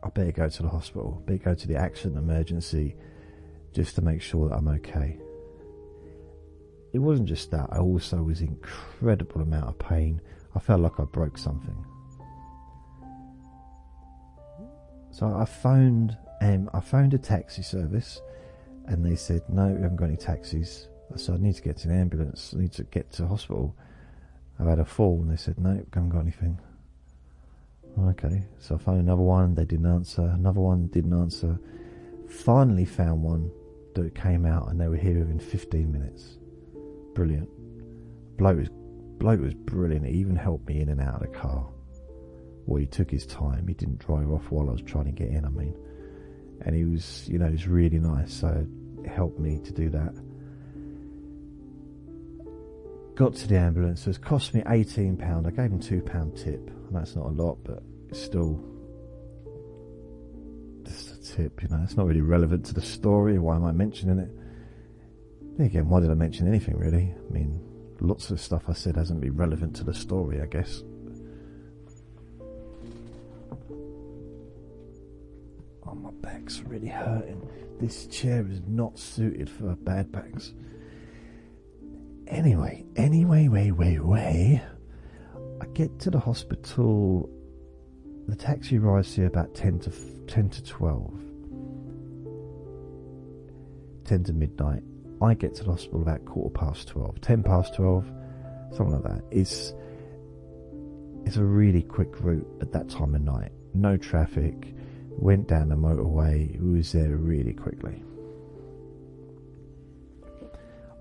[0.03, 2.95] I better go to the hospital, better go to the accident emergency,
[3.73, 5.19] just to make sure that I'm okay.
[6.97, 10.19] It wasn't just that; I also was incredible amount of pain.
[10.55, 11.85] I felt like I broke something.
[15.11, 18.19] So I phoned um, I phoned a taxi service
[18.87, 20.87] and they said, No, we haven't got any taxis.
[21.15, 23.75] So I need to get to an ambulance, I need to get to hospital.
[24.59, 26.59] I've had a fall and they said, No, we haven't got anything.
[27.99, 31.59] Okay, so I phoned another one, they didn't answer, another one didn't answer.
[32.27, 33.51] Finally found one
[33.93, 36.36] that came out and they were here within 15 minutes.
[37.17, 37.49] Brilliant.
[38.37, 38.69] Bloke was,
[39.17, 40.05] bloke was brilliant.
[40.05, 41.67] He even helped me in and out of the car.
[42.67, 43.67] Well, he took his time.
[43.67, 45.43] He didn't drive off while I was trying to get in.
[45.43, 45.75] I mean,
[46.61, 48.31] and he was, you know, he was really nice.
[48.31, 48.67] So
[49.03, 50.13] it helped me to do that.
[53.15, 54.05] Got to the ambulance.
[54.05, 55.47] It cost me eighteen pound.
[55.47, 56.69] I gave him two pound tip.
[56.69, 58.63] And that's not a lot, but it's still
[60.83, 61.63] just a tip.
[61.63, 63.39] You know, it's not really relevant to the story.
[63.39, 64.29] Why am I mentioning it?
[65.59, 67.13] Again, why did I mention anything really?
[67.17, 67.59] I mean,
[67.99, 70.41] lots of stuff I said hasn't been relevant to the story.
[70.41, 70.83] I guess.
[75.85, 77.49] Oh, my back's really hurting.
[77.79, 80.53] This chair is not suited for bad backs.
[82.27, 84.61] Anyway, anyway, way, way, way.
[85.59, 87.29] I get to the hospital.
[88.27, 89.91] The taxi arrives here about ten to
[90.27, 91.13] ten to twelve.
[94.03, 94.83] Ten to midnight.
[95.21, 97.19] I get to the hospital about quarter past twelve.
[97.21, 98.05] Ten past twelve,
[98.71, 99.23] something like that.
[99.31, 99.73] It's
[101.25, 103.51] it's a really quick route at that time of night.
[103.73, 104.73] No traffic.
[105.09, 106.59] Went down the motorway.
[106.61, 108.03] We was there really quickly.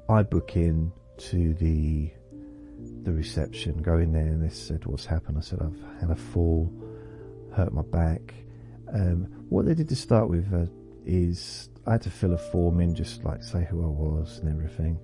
[0.08, 2.10] I book in to the
[3.02, 6.16] the reception, go in there, and they said, "What's happened?" I said, "I've had a
[6.16, 6.72] fall,
[7.54, 8.34] hurt my back."
[8.92, 10.66] Um, what they did to start with uh,
[11.06, 14.48] is I had to fill a form in, just like say who I was and
[14.48, 14.98] everything.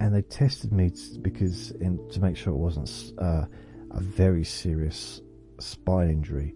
[0.00, 0.90] And they tested me
[1.22, 3.44] because in, to make sure it wasn't uh,
[3.92, 5.20] a very serious
[5.60, 6.54] spine injury.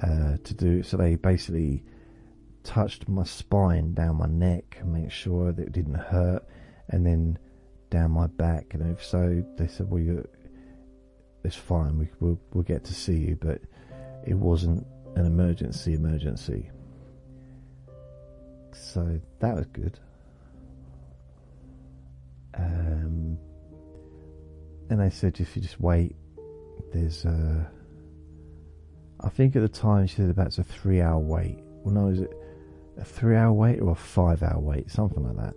[0.00, 1.84] Uh, to do so, they basically
[2.64, 6.44] touched my spine down my neck and make sure that it didn't hurt,
[6.88, 7.38] and then
[7.90, 8.74] down my back.
[8.74, 10.28] And if so, they said, "Well, you,
[11.44, 11.98] it's fine.
[11.98, 13.60] We, will we'll get to see you," but
[14.26, 14.84] it wasn't
[15.16, 15.94] an emergency.
[15.94, 16.70] Emergency.
[18.72, 19.98] So that was good.
[22.54, 23.38] Um,
[24.90, 26.16] and they said if you just wait,
[26.92, 27.70] there's a.
[29.20, 31.58] I think at the time she said about a three hour wait.
[31.84, 32.32] Well, no, is it
[32.98, 34.90] a three hour wait or a five hour wait?
[34.90, 35.54] Something like that.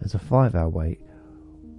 [0.00, 1.00] There's a five hour wait.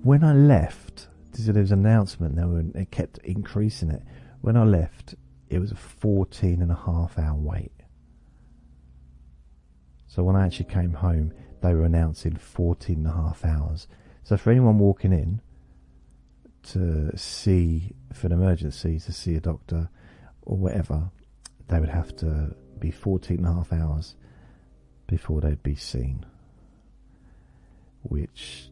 [0.03, 4.01] When I left, there was an announcement, they, were, they kept increasing it.
[4.41, 5.15] When I left,
[5.49, 7.71] it was a 14 and a half hour wait.
[10.07, 13.87] So when I actually came home, they were announcing 14 and a half hours.
[14.23, 15.41] So for anyone walking in
[16.63, 19.89] to see, for an emergency, to see a doctor
[20.43, 21.11] or whatever,
[21.67, 24.15] they would have to be 14 and a half hours
[25.07, 26.25] before they'd be seen
[28.03, 28.69] which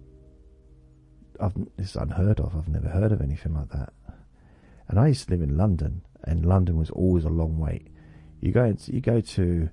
[1.39, 2.55] I've, it's unheard of.
[2.55, 3.93] I've never heard of anything like that.
[4.87, 7.87] And I used to live in London, and London was always a long wait.
[8.41, 9.69] You go into, you go to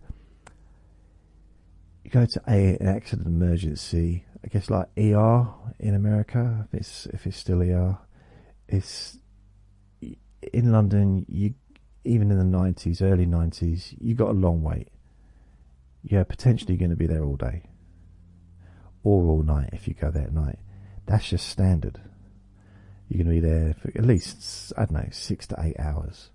[2.04, 4.24] you go to a, an accident emergency.
[4.44, 5.46] I guess like ER
[5.78, 7.98] in America, if it's if it's still ER,
[8.68, 9.18] it's
[10.00, 11.26] in London.
[11.28, 11.54] You
[12.04, 14.88] even in the nineties, early nineties, you got a long wait.
[16.02, 17.62] You're potentially going to be there all day
[19.02, 20.58] or all night if you go there at night.
[21.06, 22.00] That's just standard.
[23.08, 26.30] You're going to be there for at least, I don't know, six to eight hours.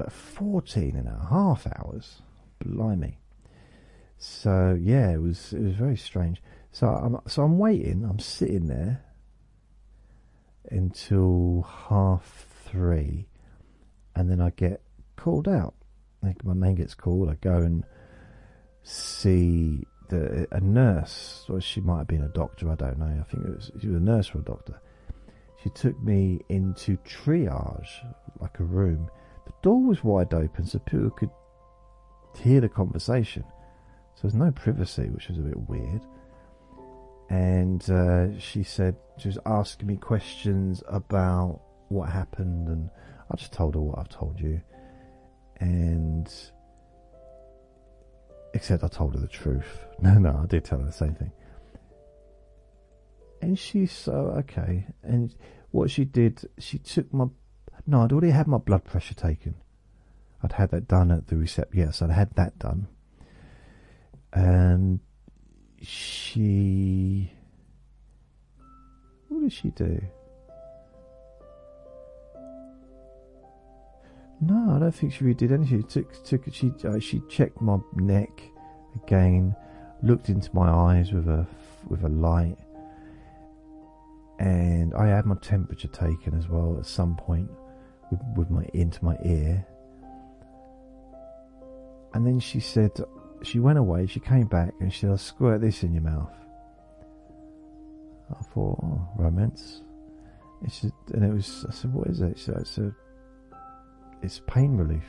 [0.00, 2.22] But 14 and a half hours?
[2.58, 3.18] Blimey.
[4.16, 6.42] So, yeah, it was, it was very strange.
[6.72, 9.04] So I'm, so I'm waiting, I'm sitting there
[10.70, 13.28] until half three,
[14.16, 14.80] and then I get
[15.16, 15.74] called out.
[16.22, 17.84] Like my name gets called, I go and
[18.82, 22.70] see the a nurse, or she might have been a doctor.
[22.70, 23.20] I don't know.
[23.20, 24.80] I think it was she was a nurse or a doctor.
[25.62, 27.90] She took me into triage,
[28.38, 29.10] like a room.
[29.62, 31.30] Door was wide open, so people could
[32.36, 33.44] hear the conversation.
[34.14, 36.02] So there's no privacy, which was a bit weird.
[37.28, 42.90] And uh, she said she was asking me questions about what happened, and
[43.30, 44.60] I just told her what I've told you.
[45.58, 46.32] And
[48.52, 49.86] Except I told her the truth.
[50.02, 51.30] No, no, I did tell her the same thing.
[53.42, 54.86] And she's so okay.
[55.02, 55.34] And
[55.72, 57.26] what she did, she took my.
[57.86, 59.54] No, I'd already had my blood pressure taken.
[60.42, 61.78] I'd had that done at the reception.
[61.78, 62.88] Yes, I'd had that done.
[64.32, 65.00] And
[65.80, 67.32] she.
[69.28, 70.00] What did she do?
[74.42, 75.82] No, I don't think she really did anything.
[75.82, 78.42] She took, took she uh, she checked my neck
[79.04, 79.54] again,
[80.02, 81.46] looked into my eyes with a
[81.88, 82.56] with a light,
[84.38, 87.50] and I had my temperature taken as well at some point
[88.10, 89.66] with, with my into my ear.
[92.14, 92.92] And then she said
[93.42, 94.06] she went away.
[94.06, 96.32] She came back and she said, "I'll squirt this in your mouth."
[98.30, 99.82] I thought, oh, romance.
[100.62, 101.64] And, and it was.
[101.68, 102.94] I said, "What is it?" She said, "It's a
[104.22, 105.04] it's pain relief.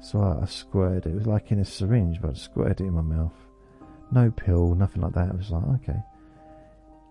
[0.00, 1.10] So I, I squirted it.
[1.10, 3.34] It was like in a syringe, but I squirted it in my mouth.
[4.12, 5.30] No pill, nothing like that.
[5.30, 6.00] I was like, okay.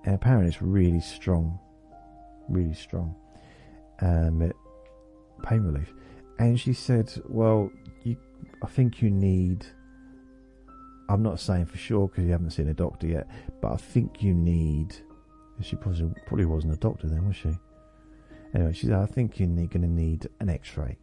[0.05, 1.60] And apparently it's really strong.
[2.47, 3.16] Really strong.
[4.01, 4.55] Um, it,
[5.44, 5.94] pain relief.
[6.38, 7.72] And she said, well,
[8.04, 8.18] you,
[8.64, 9.66] I think you need.
[11.10, 13.28] I'm not saying for sure because you haven't seen a doctor yet,
[13.62, 14.96] but I think you need.
[15.62, 17.58] She probably probably wasn't a doctor then, was she?
[18.54, 20.98] Anyway, she said, I think you're going to need an X-ray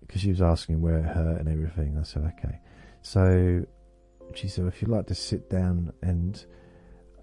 [0.00, 1.96] because she was asking where it hurt and everything.
[1.98, 2.60] I said, okay.
[3.00, 3.66] So
[4.34, 6.44] she said, if you'd like to sit down and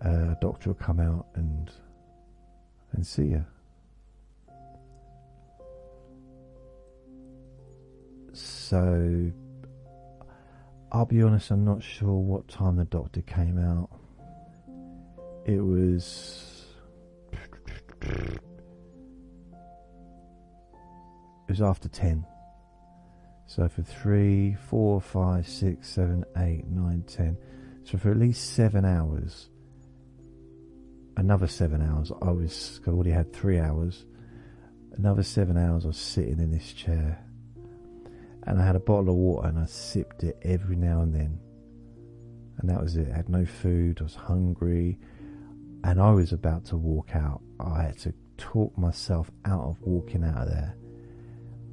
[0.04, 1.72] uh, a doctor will come out and
[2.94, 3.46] and see you.
[8.70, 9.32] So
[10.92, 13.90] I'll be honest, I'm not sure what time the doctor came out.
[15.44, 16.68] It was
[18.04, 18.40] it
[21.48, 22.28] was after ten.
[23.48, 27.38] So for three, four, five, six, seven, eight, nine, ten.
[27.86, 29.50] So for at least seven hours,
[31.18, 34.06] another seven hours, I was I already had three hours.
[34.92, 37.24] Another seven hours, I was sitting in this chair,
[38.50, 41.40] and I had a bottle of water, and I sipped it every now and then.
[42.58, 43.08] And that was it.
[43.14, 44.00] I had no food.
[44.02, 44.98] I was hungry,
[45.84, 47.42] and I was about to walk out.
[47.60, 50.76] I had to talk myself out of walking out of there.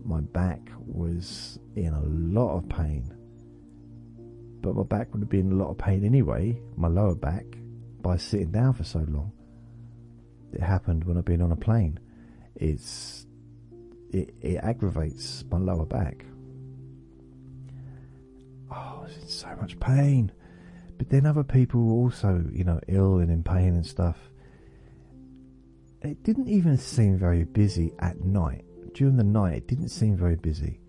[0.05, 3.11] My back was in a lot of pain.
[4.61, 7.47] But my back would have been in a lot of pain anyway, my lower back,
[8.03, 9.33] by sitting down for so long.
[10.53, 11.99] It happened when I've been on a plane.
[12.55, 13.27] It's
[14.13, 16.27] it, it aggravates my lower back.
[18.71, 20.33] Oh, it's in so much pain.
[20.99, 24.19] But then other people were also, you know, ill and in pain and stuff.
[26.03, 28.65] It didn't even seem very busy at night.
[28.95, 30.81] During the night, it didn't seem very busy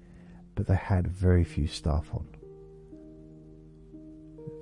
[0.57, 2.27] but they had very few staff on.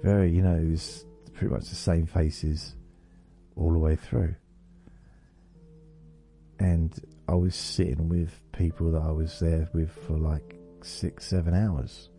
[0.04, 2.76] Very, you know, it was pretty much the same faces
[3.56, 4.36] all the way through.
[6.60, 6.94] And
[7.30, 12.10] I was sitting with people that I was there with for like six, seven hours.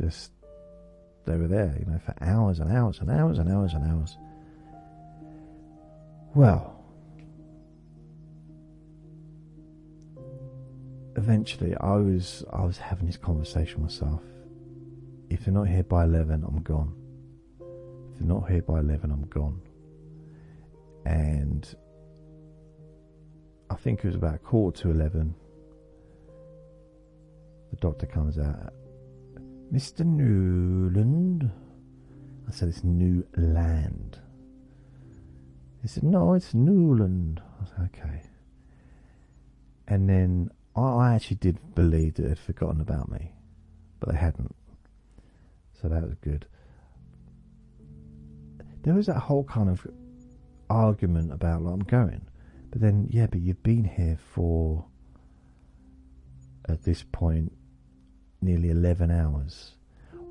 [0.00, 0.32] Just,
[1.26, 4.16] they were there, you know, for hours and hours and hours and hours and hours.
[6.34, 6.82] Well,
[11.16, 14.22] eventually I was I was having this conversation myself.
[15.28, 16.94] If they're not here by eleven, I'm gone.
[18.12, 19.60] If they're not here by eleven, I'm gone.
[21.04, 21.74] And
[23.68, 25.34] I think it was about quarter to eleven.
[27.70, 28.72] The doctor comes out.
[29.72, 30.04] Mr.
[30.04, 31.50] Newland.
[32.48, 34.18] I said it's Newland.
[35.82, 37.40] He said, No, it's Newland.
[37.60, 38.22] I said, Okay.
[39.86, 43.32] And then I actually did believe that they'd forgotten about me,
[44.00, 44.54] but they hadn't.
[45.80, 46.46] So that was good.
[48.82, 49.86] There was that whole kind of
[50.68, 52.22] argument about, like, I'm going.
[52.70, 54.84] But then, yeah, but you've been here for,
[56.68, 57.52] at this point,
[58.40, 59.72] nearly 11 hours.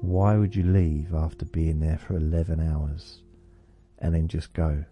[0.01, 3.22] Why would you leave after being there for 11 hours
[3.99, 4.86] and then just go?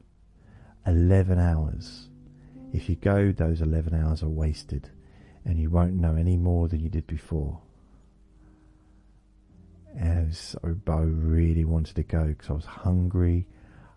[0.86, 2.10] 11 hours.
[2.74, 4.90] If you go, those 11 hours are wasted
[5.46, 7.62] and you won't know any more than you did before.
[9.98, 10.38] And
[10.88, 13.48] I really wanted to go because I was hungry.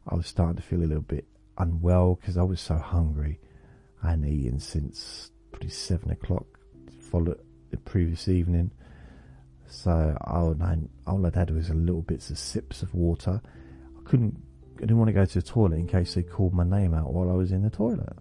[0.09, 1.27] I was starting to feel a little bit
[1.59, 3.41] unwell because I was so hungry.
[4.03, 6.47] I hadn't eaten since probably seven o'clock,
[7.11, 7.41] followed
[7.71, 8.71] the previous evening.
[9.71, 13.41] So all I, all I'd had was a little bits of sips of water.
[13.99, 14.37] I couldn't,
[14.77, 17.13] I didn't want to go to the toilet in case they called my name out
[17.13, 18.17] while I was in the toilet.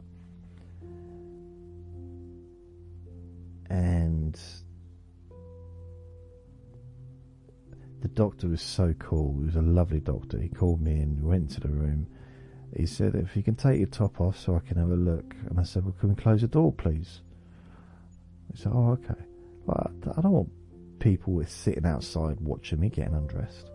[3.70, 4.40] and
[8.02, 9.36] the doctor was so cool.
[9.40, 10.40] He was a lovely doctor.
[10.40, 12.08] He called me and went to the room.
[12.76, 15.36] He said, "If you can take your top off, so I can have a look."
[15.50, 17.22] And I said, "Well, can we close the door, please?"
[18.52, 19.22] He said, "Oh, okay."
[19.66, 20.52] But I don't want
[21.00, 23.72] people were sitting outside watching me getting undressed.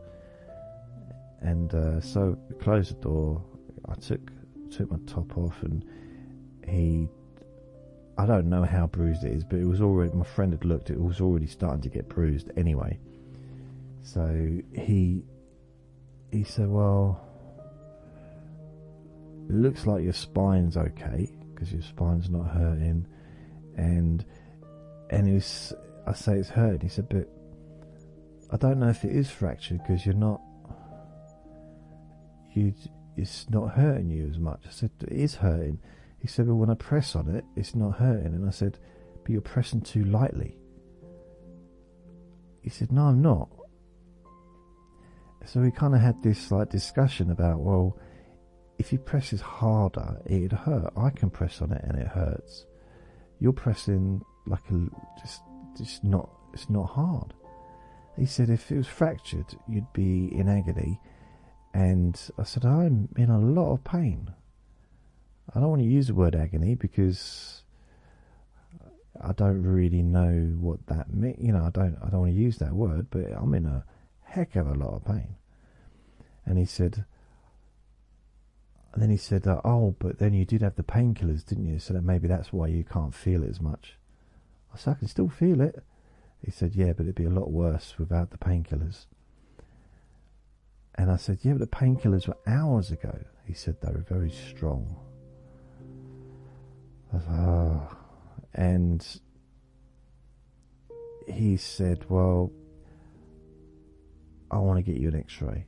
[1.41, 3.43] And uh, so we closed the door.
[3.89, 4.31] I took
[4.71, 5.85] took my top off, and
[6.67, 7.09] he
[8.17, 10.13] I don't know how bruised it is, but it was already.
[10.13, 12.99] My friend had looked; it was already starting to get bruised anyway.
[14.03, 15.25] So he
[16.31, 17.21] he said, "Well,
[19.49, 23.07] it looks like your spine's okay because your spine's not hurting,"
[23.77, 24.25] and
[25.11, 25.75] and he was.
[26.07, 26.81] I say it's hurting.
[26.81, 27.29] He said, "But
[28.51, 30.41] I don't know if it is fractured because you're not.
[32.55, 32.73] You,
[33.17, 35.81] it's not hurting you as much." I said, "It is hurting."
[36.25, 38.33] He said, but when I press on it, it's not hurting.
[38.33, 38.79] And I said,
[39.23, 40.57] But you're pressing too lightly.
[42.63, 43.51] He said, No, I'm not.
[45.45, 47.99] So we kind of had this like discussion about, well,
[48.79, 50.95] if he presses harder, it'd hurt.
[50.97, 52.65] I can press on it and it hurts.
[53.39, 54.87] You're pressing like a
[55.21, 55.43] just,
[55.77, 56.31] just not.
[56.53, 57.35] It's not hard.
[58.17, 61.01] He said if it was fractured, you'd be in agony.
[61.73, 64.31] And I said I'm in a lot of pain.
[65.55, 67.63] I don't want to use the word agony because
[69.21, 71.39] I don't really know what that means.
[71.41, 71.99] You know, I don't.
[72.05, 73.85] I don't want to use that word, but I'm in a
[74.23, 75.37] heck of a lot of pain.
[76.47, 77.05] And he said,
[78.93, 81.81] and then he said, "Oh, but then you did have the painkillers, didn't you?
[81.81, 83.97] So that maybe that's why you can't feel it as much."
[84.75, 85.83] I said, "I can still feel it."
[86.43, 89.07] He said, "Yeah, but it'd be a lot worse without the painkillers."
[90.97, 94.31] And I said, "Yeah, but the painkillers were hours ago." He said they were very
[94.31, 94.97] strong.
[97.13, 97.97] I "Oh,"
[98.53, 99.21] and
[101.29, 102.51] he said, "Well,
[104.51, 105.67] I want to get you an X-ray."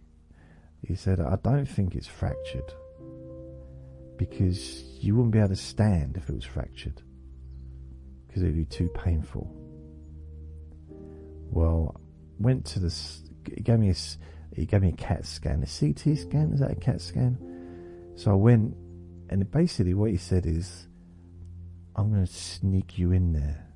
[0.82, 2.72] He said, "I don't think it's fractured."
[4.16, 7.02] because you wouldn't be able to stand if it was fractured
[8.36, 9.50] because it would be too painful.
[11.50, 11.98] Well,
[12.38, 12.94] went to the
[13.48, 13.94] he gave me a
[14.54, 16.52] he gave me a CAT scan, a CT scan.
[16.52, 17.38] Is that a CAT scan?
[18.14, 18.76] So I went,
[19.30, 20.86] and basically what he said is,
[21.94, 23.66] I'm going to sneak you in there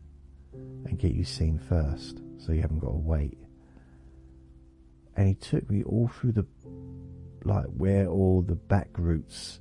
[0.53, 3.39] and get you seen first, so you haven't got to wait.
[5.17, 6.47] And he took me all through the
[7.45, 9.61] like where all the back routes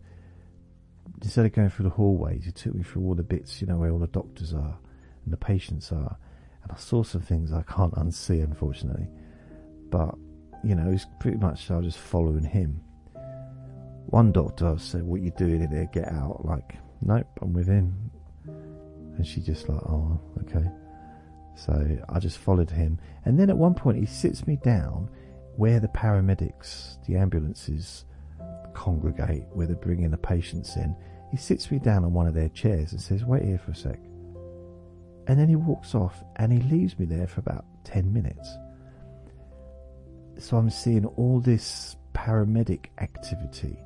[1.21, 3.77] instead of going through the hallways, he took me through all the bits, you know,
[3.77, 4.77] where all the doctors are
[5.29, 6.17] and the patients are.
[6.63, 9.07] And I saw some things I can't unsee, unfortunately.
[9.91, 10.15] But,
[10.63, 12.81] you know, it's pretty much I was just following him.
[14.07, 15.85] One doctor said, What you doing in there?
[15.93, 16.43] Get out.
[16.43, 18.09] Like, nope, I'm with him.
[18.47, 20.67] And she just like, Oh, okay.
[21.55, 22.99] So I just followed him.
[23.25, 25.09] And then at one point, he sits me down
[25.57, 28.05] where the paramedics, the ambulances,
[28.73, 30.95] congregate, where they're bringing the patients in,
[31.29, 33.75] he sits me down on one of their chairs and says, Wait here for a
[33.75, 33.99] sec.
[35.29, 38.49] And then he walks off and he leaves me there for about 10 minutes.
[40.39, 43.77] So I'm seeing all this paramedic activity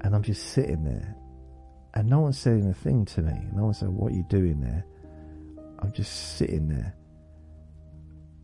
[0.00, 1.14] and I'm just sitting there
[1.94, 3.48] and no one's saying a thing to me.
[3.52, 4.84] No one's saying, What are you doing there?
[5.80, 6.94] I'm just sitting there.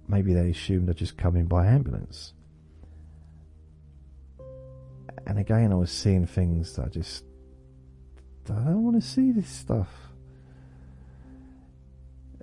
[0.06, 2.34] Maybe they assumed I'd just come in by ambulance
[5.26, 7.24] and again, I was seeing things that I just
[8.48, 9.88] I don't want to see this stuff.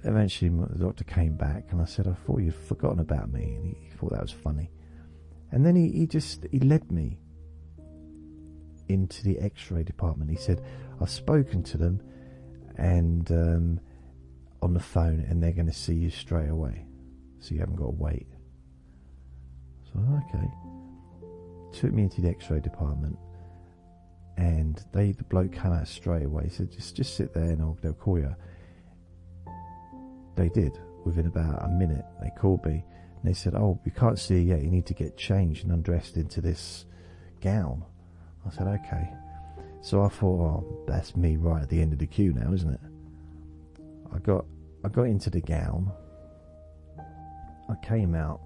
[0.06, 3.66] Eventually, the doctor came back, and I said, "I thought you'd forgotten about me," and
[3.66, 4.70] he, thought that was funny.
[5.51, 7.20] And then he, he just he led me
[8.89, 10.30] into the X-ray department.
[10.30, 10.62] He said,
[10.99, 12.01] "I've spoken to them,
[12.78, 13.80] and um,
[14.62, 16.86] on the phone, and they're going to see you straight away,
[17.39, 18.28] so you haven't got to wait."
[19.91, 20.49] So okay
[21.74, 23.18] took me into the X-ray department,
[24.38, 26.45] and they the bloke came out straight away.
[26.45, 28.36] He said, "Just just sit there, and I'll, they'll call you."
[30.36, 30.79] They did.
[31.05, 32.84] Within about a minute, they called me,
[33.15, 34.61] and they said, "Oh, we can't see you yet.
[34.61, 36.86] You need to get changed and undressed into this
[37.41, 37.84] gown."
[38.45, 39.13] I said, "Okay."
[39.81, 42.73] So I thought, "Oh, that's me right at the end of the queue now, isn't
[42.73, 42.79] it?"
[44.13, 44.45] I got
[44.84, 45.91] I got into the gown.
[47.69, 48.41] I came out,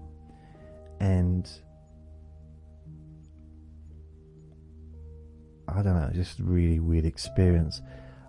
[1.00, 1.48] and
[5.68, 7.82] I don't know, just really weird experience.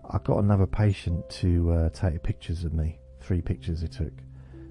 [0.10, 2.99] I got another patient to uh, take pictures of me.
[3.20, 4.13] Three pictures they took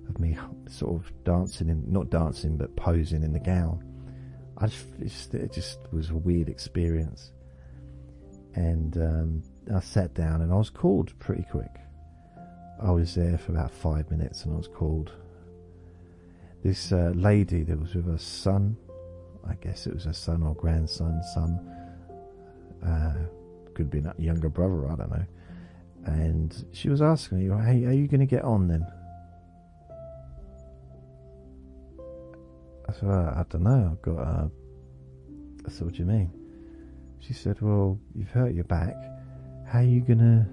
[0.09, 0.37] of me,
[0.69, 3.85] sort of dancing in, not dancing, but posing in the gown.
[4.57, 7.33] I just, it just was a weird experience.
[8.55, 9.43] And um,
[9.75, 11.71] I sat down and I was called pretty quick.
[12.83, 15.13] I was there for about five minutes and I was called.
[16.65, 18.77] This uh, lady that was with her son,
[19.49, 21.61] I guess it was her son or grandson, son,
[22.85, 23.15] uh,
[23.75, 25.25] could be a younger brother, I don't know.
[26.09, 28.87] And she was asking me, "Hey, are you going to get on then?"
[32.89, 33.91] I said, well, "I don't know.
[33.93, 34.49] I've got." Uh,
[35.67, 36.33] I said, "What do you mean?"
[37.21, 38.97] She said, "Well, you've hurt your back.
[39.67, 40.49] How are you gonna?"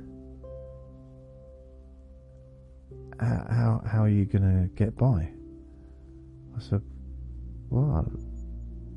[3.18, 5.30] How how are you gonna get by?
[6.56, 6.82] I said,
[7.70, 8.12] "Well,"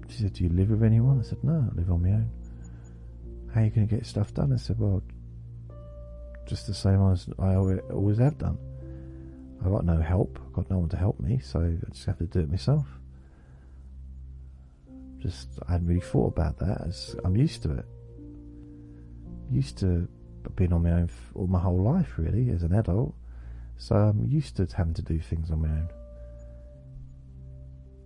[0.09, 2.31] she said, "Do you live with anyone?" I said, "No, I live on my own."
[3.55, 4.53] how are you going to get stuff done?
[4.53, 5.03] I said, well,
[6.49, 8.59] just the same as I always have done.
[9.64, 10.38] I got no help.
[10.46, 12.86] I got no one to help me, so I just have to do it myself.
[15.18, 16.80] Just I hadn't really thought about that.
[16.86, 17.84] As I'm used to it.
[19.51, 20.09] Used to
[20.57, 23.14] been on my own all my whole life, really, as an adult.
[23.76, 25.88] So I'm used to having to do things on my own.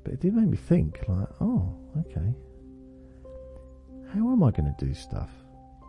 [0.02, 2.34] But it did make me think, like, oh, okay.
[4.12, 5.30] How am I going to do stuff?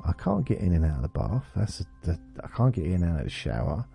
[0.06, 1.46] I can't get in and out of the bath.
[1.56, 3.86] That's a, the, I can't get in and out of the shower.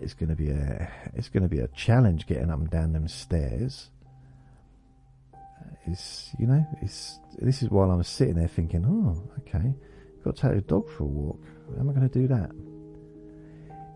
[0.00, 3.06] It's going to be a it's to be a challenge getting up and down them
[3.06, 3.90] stairs.
[5.34, 5.38] Uh,
[5.86, 9.74] it's you know it's this is while I'm sitting there thinking, oh, okay,
[10.24, 11.44] got to take the dog for a walk.
[11.74, 12.50] How am I going to do that?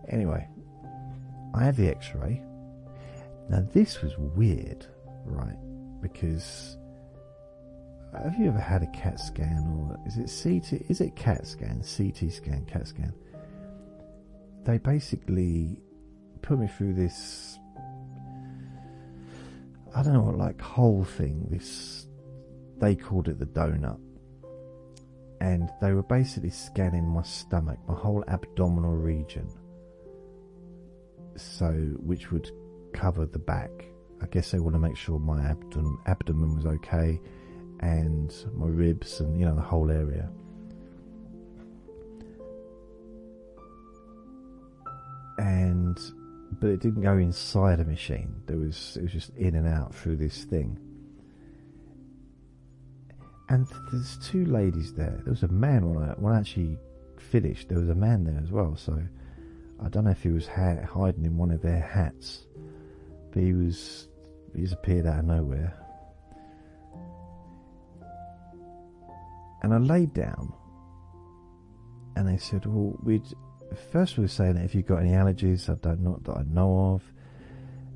[0.07, 0.47] Anyway,
[1.55, 2.39] I had the X-ray.
[3.49, 4.85] Now this was weird,
[5.25, 5.57] right?
[6.01, 6.77] Because
[8.23, 10.89] have you ever had a CAT scan or is it CT?
[10.89, 11.81] Is it CAT scan?
[11.81, 12.65] CT scan?
[12.65, 13.13] CAT scan?
[14.63, 15.81] They basically
[16.41, 17.57] put me through this.
[19.95, 21.47] I don't know what like whole thing.
[21.49, 22.07] This
[22.79, 23.99] they called it the donut,
[25.41, 29.47] and they were basically scanning my stomach, my whole abdominal region.
[31.37, 32.49] So, which would
[32.93, 33.71] cover the back.
[34.21, 37.19] I guess they want to make sure my abdomen abdomen was okay
[37.79, 40.29] and my ribs and you know the whole area.
[45.37, 45.99] And
[46.59, 48.33] but it didn't go inside a machine.
[48.45, 50.79] There was it was just in and out through this thing.
[53.49, 55.19] And there's two ladies there.
[55.23, 56.77] There was a man when I when I actually
[57.17, 57.69] finished.
[57.69, 58.75] There was a man there as well.
[58.75, 58.97] So
[59.83, 62.45] I don't know if he was ha- hiding in one of their hats,
[63.31, 64.07] but he was
[64.55, 65.84] he just appeared out of nowhere
[69.65, 70.53] And I laid down
[72.15, 73.25] and they said, Well, we'd
[73.91, 76.43] first we were saying that if you've got any allergies, I don't know that I
[76.43, 77.03] know of,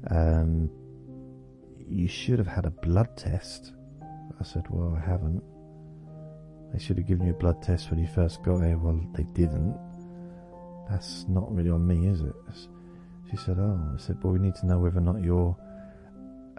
[0.09, 0.71] um,
[1.87, 3.71] you should have had a blood test.
[4.01, 5.43] I said, Well, I haven't.
[6.73, 8.79] They should have given you a blood test when you first got here.
[8.79, 9.77] Well, they didn't.
[10.89, 12.33] That's not really on me, is it?
[13.29, 15.55] She said, Oh, I said, Well, we need to know whether or not you're,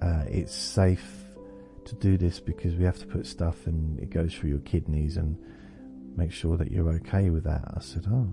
[0.01, 1.20] uh, it's safe
[1.87, 5.17] to do this because we have to put stuff and it goes through your kidneys
[5.17, 5.37] and
[6.17, 7.65] make sure that you're okay with that.
[7.77, 8.33] I said, oh.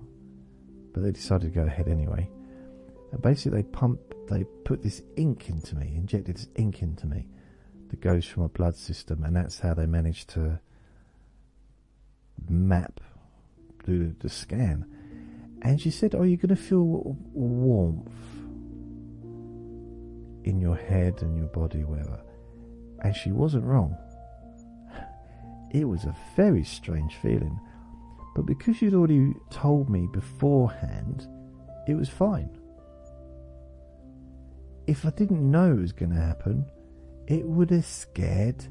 [0.93, 2.30] But they decided to go ahead anyway.
[3.12, 7.28] And basically, they pump, they put this ink into me, injected this ink into me
[7.89, 10.60] that goes from my blood system, and that's how they managed to
[12.50, 13.00] map,
[13.86, 14.86] do the scan.
[15.62, 16.84] And she said, "Are you going to feel
[17.34, 18.12] warmth
[20.43, 22.22] in your head and your body, wherever?"
[23.02, 23.95] And she wasn't wrong.
[25.72, 27.60] It was a very strange feeling,
[28.36, 31.28] but because she'd already told me beforehand,
[31.88, 32.50] it was fine.
[34.88, 36.66] If I didn't know it was going to happen,
[37.28, 38.66] it would have scared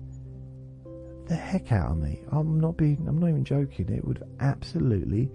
[1.26, 2.22] the heck out of me.
[2.32, 3.92] I'm not being, I'm not even joking.
[3.92, 5.30] It would have absolutely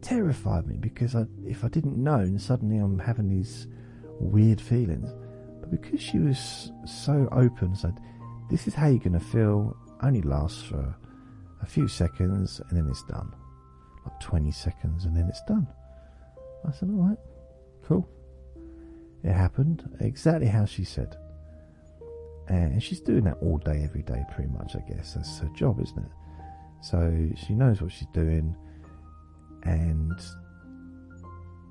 [0.00, 3.66] terrified me because I, if I didn't know and suddenly I'm having these
[4.20, 5.12] weird feelings,
[5.70, 7.98] but because she was so open, said,
[8.50, 10.94] This is how you're going to feel, only lasts for
[11.62, 13.32] a few seconds and then it's done.
[14.04, 15.66] Like 20 seconds and then it's done.
[16.66, 17.18] I said, Alright,
[17.84, 18.08] cool.
[19.24, 21.16] It happened exactly how she said.
[22.48, 25.14] And she's doing that all day, every day, pretty much, I guess.
[25.14, 26.10] That's her job, isn't it?
[26.80, 28.56] So she knows what she's doing.
[29.64, 30.18] And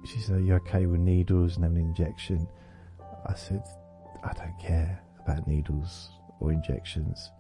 [0.06, 2.48] she said, Are you okay with needles and an injection?
[3.26, 3.64] I said,
[4.28, 6.10] I don't care about needles
[6.42, 7.32] or injections.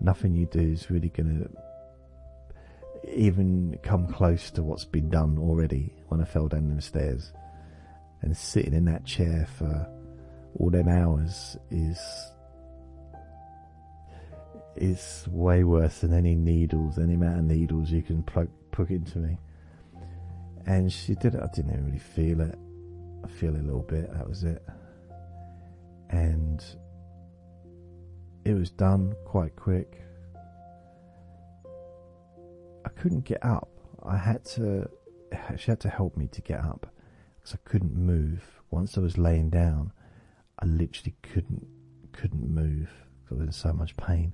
[0.00, 5.94] Nothing you do is really going to even come close to what's been done already
[6.08, 7.32] when I fell down them stairs.
[8.20, 9.88] And sitting in that chair for
[10.58, 11.98] all them hours is
[14.76, 18.48] is way worse than any needles, any amount of needles you can plug
[18.90, 19.38] into me.
[20.66, 21.42] And she did it.
[21.42, 22.58] I didn't even really feel it.
[23.24, 24.12] I feel a little bit.
[24.12, 24.62] That was it
[26.10, 26.64] and
[28.44, 30.02] it was done quite quick.
[32.84, 33.68] I couldn't get up.
[34.02, 34.88] I had to.
[35.56, 36.92] She had to help me to get up
[37.36, 38.42] because I couldn't move.
[38.70, 39.92] Once I was laying down,
[40.58, 41.66] I literally couldn't
[42.12, 42.90] couldn't move
[43.30, 44.32] I was in so much pain.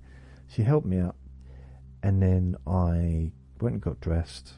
[0.48, 1.16] She helped me up,
[2.02, 4.54] and then I went and got dressed.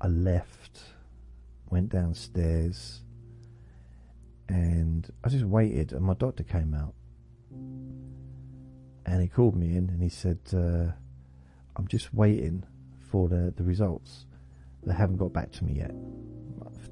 [0.00, 0.80] I left,
[1.70, 3.02] went downstairs,
[4.48, 6.94] and I just waited, and my doctor came out,
[7.50, 10.92] and he called me in, and he said, uh,
[11.76, 12.64] "I'm just waiting
[12.98, 14.26] for the the results.
[14.82, 15.94] They haven't got back to me yet."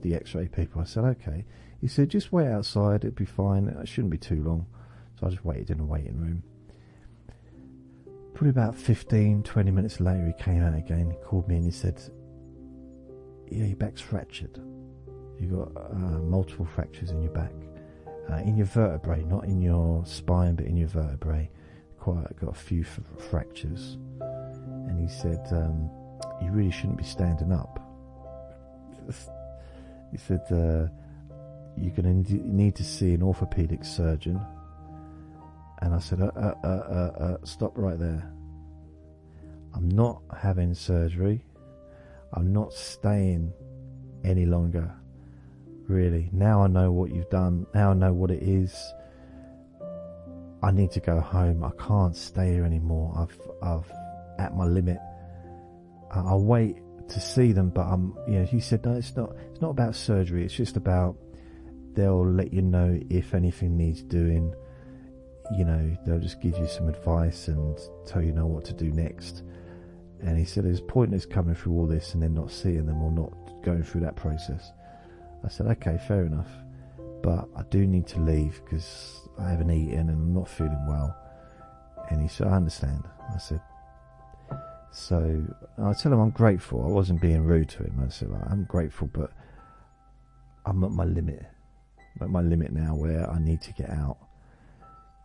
[0.00, 0.80] The X-ray people.
[0.80, 1.44] I said, "Okay."
[1.80, 3.04] He said, "Just wait outside.
[3.04, 3.68] It'll be fine.
[3.68, 4.66] It shouldn't be too long."
[5.18, 6.42] So I just waited in the waiting room.
[8.34, 11.10] Probably about 15, 20 minutes later, he came out again.
[11.10, 12.00] He called me and he said,
[13.48, 14.58] Yeah, your back's fractured.
[15.42, 17.52] You've got uh, multiple fractures in your back.
[18.30, 21.50] Uh, in your vertebrae, not in your spine, but in your vertebrae.
[21.98, 23.98] Quite got a few f- fractures.
[24.20, 25.90] And he said, um,
[26.40, 27.80] You really shouldn't be standing up.
[30.12, 30.86] He said, uh,
[31.76, 34.40] You're going to need to see an orthopedic surgeon
[35.82, 38.32] and I said, uh, uh, uh, stop right there.
[39.74, 41.44] I'm not having surgery.
[42.32, 43.52] I'm not staying
[44.22, 44.94] any longer.
[45.88, 46.30] Really.
[46.32, 47.66] Now I know what you've done.
[47.74, 48.74] Now I know what it is.
[50.62, 51.64] I need to go home.
[51.64, 53.12] I can't stay here anymore.
[53.16, 53.92] I've, I've
[54.38, 54.98] at my limit.
[56.12, 56.76] I'll wait
[57.08, 59.96] to see them, but I'm, you know, he said, no, it's not, it's not about
[59.96, 60.44] surgery.
[60.44, 61.16] It's just about
[61.94, 64.54] they'll let you know if anything needs doing
[65.56, 68.90] you know, they'll just give you some advice and tell you know what to do
[68.92, 69.42] next.
[70.20, 73.10] And he said, "There's pointless coming through all this and then not seeing them or
[73.10, 74.72] not going through that process."
[75.44, 76.48] I said, "Okay, fair enough,
[77.22, 81.16] but I do need to leave because I haven't eaten and I'm not feeling well."
[82.10, 83.60] And he said, "I understand." I said,
[84.90, 85.44] "So
[85.78, 86.84] I tell him I'm grateful.
[86.84, 88.02] I wasn't being rude to him.
[88.04, 89.32] I said, I'm grateful, but
[90.66, 91.44] I'm at my limit.
[92.16, 94.18] I'm at my limit now where I need to get out."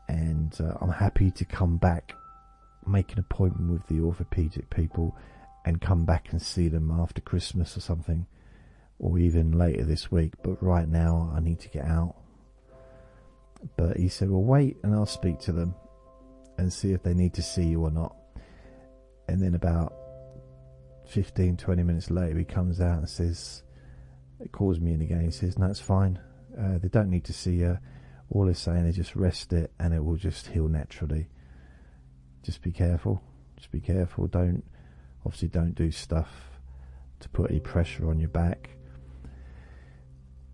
[0.08, 2.14] and uh, I'm happy to come back,
[2.86, 5.16] make an appointment with the orthopedic people,
[5.66, 8.26] and come back and see them after Christmas or something,
[9.00, 10.34] or even later this week.
[10.44, 12.16] But right now, I need to get out.
[13.76, 15.76] But he said, Well, wait, and I'll speak to them
[16.58, 18.16] and see if they need to see you or not.
[19.28, 19.94] And then about
[21.08, 23.64] 15, 20 minutes later, he comes out and says,
[24.40, 25.22] It calls me in again.
[25.22, 26.20] He says, No, it's fine.
[26.58, 27.78] Uh, they don't need to see you
[28.30, 31.28] all it's saying is just rest it and it will just heal naturally.
[32.44, 33.22] Just be careful.
[33.56, 34.28] Just be careful.
[34.28, 34.64] Don't,
[35.26, 36.30] obviously, don't do stuff
[37.20, 38.70] to put any pressure on your back.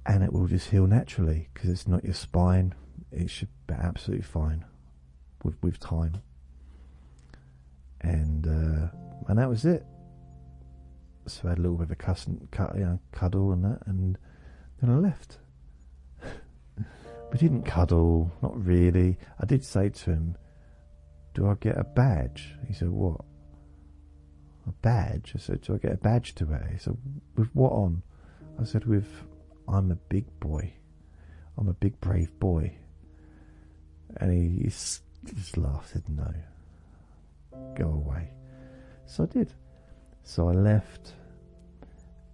[0.05, 2.73] And it will just heal naturally because it's not your spine.
[3.11, 4.65] It should be absolutely fine
[5.43, 6.21] with, with time.
[8.01, 8.87] And, uh,
[9.27, 9.85] and that was it.
[11.25, 13.79] So I had a little bit of a cuss, cut, you know, cuddle and that,
[13.85, 14.17] and
[14.81, 15.37] then I left.
[17.31, 19.17] We didn't cuddle, not really.
[19.39, 20.37] I did say to him,
[21.33, 22.53] Do I get a badge?
[22.67, 23.21] He said, What?
[24.67, 25.33] A badge?
[25.35, 26.69] I said, Do I get a badge to wear?
[26.71, 26.95] He said,
[27.35, 28.03] With what on?
[28.61, 29.07] I said, With
[29.67, 30.73] I'm a big boy.
[31.57, 32.75] I'm a big, brave boy.
[34.17, 36.33] And he, he just laughed, said, No.
[37.75, 38.29] Go away.
[39.05, 39.53] So I did.
[40.23, 41.13] So I left.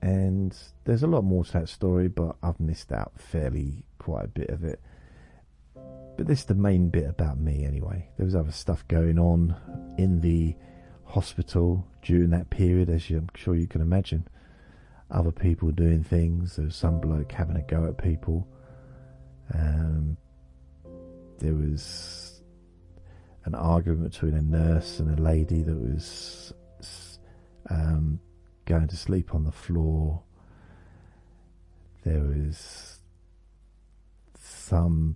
[0.02, 0.56] And
[0.86, 4.50] there's a lot more to that story, but I've missed out fairly quite a bit
[4.50, 4.80] of it.
[6.20, 8.10] But this is the main bit about me anyway.
[8.18, 9.56] There was other stuff going on
[9.98, 10.56] in the
[11.06, 14.28] hospital during that period, as I'm sure you can imagine.
[15.12, 16.56] Other people doing things.
[16.56, 18.48] There was some bloke having a go at people.
[19.54, 20.18] Um,
[21.40, 22.42] there was
[23.46, 26.54] an argument between a nurse and a lady that was
[27.70, 28.20] um,
[28.66, 30.22] going to sleep on the floor.
[32.04, 33.00] There was
[34.40, 35.16] some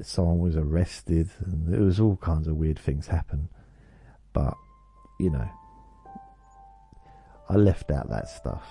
[0.00, 3.48] someone was arrested, and there was all kinds of weird things happen.
[4.32, 4.54] But
[5.18, 5.48] you know,
[7.48, 8.64] I left out that stuff.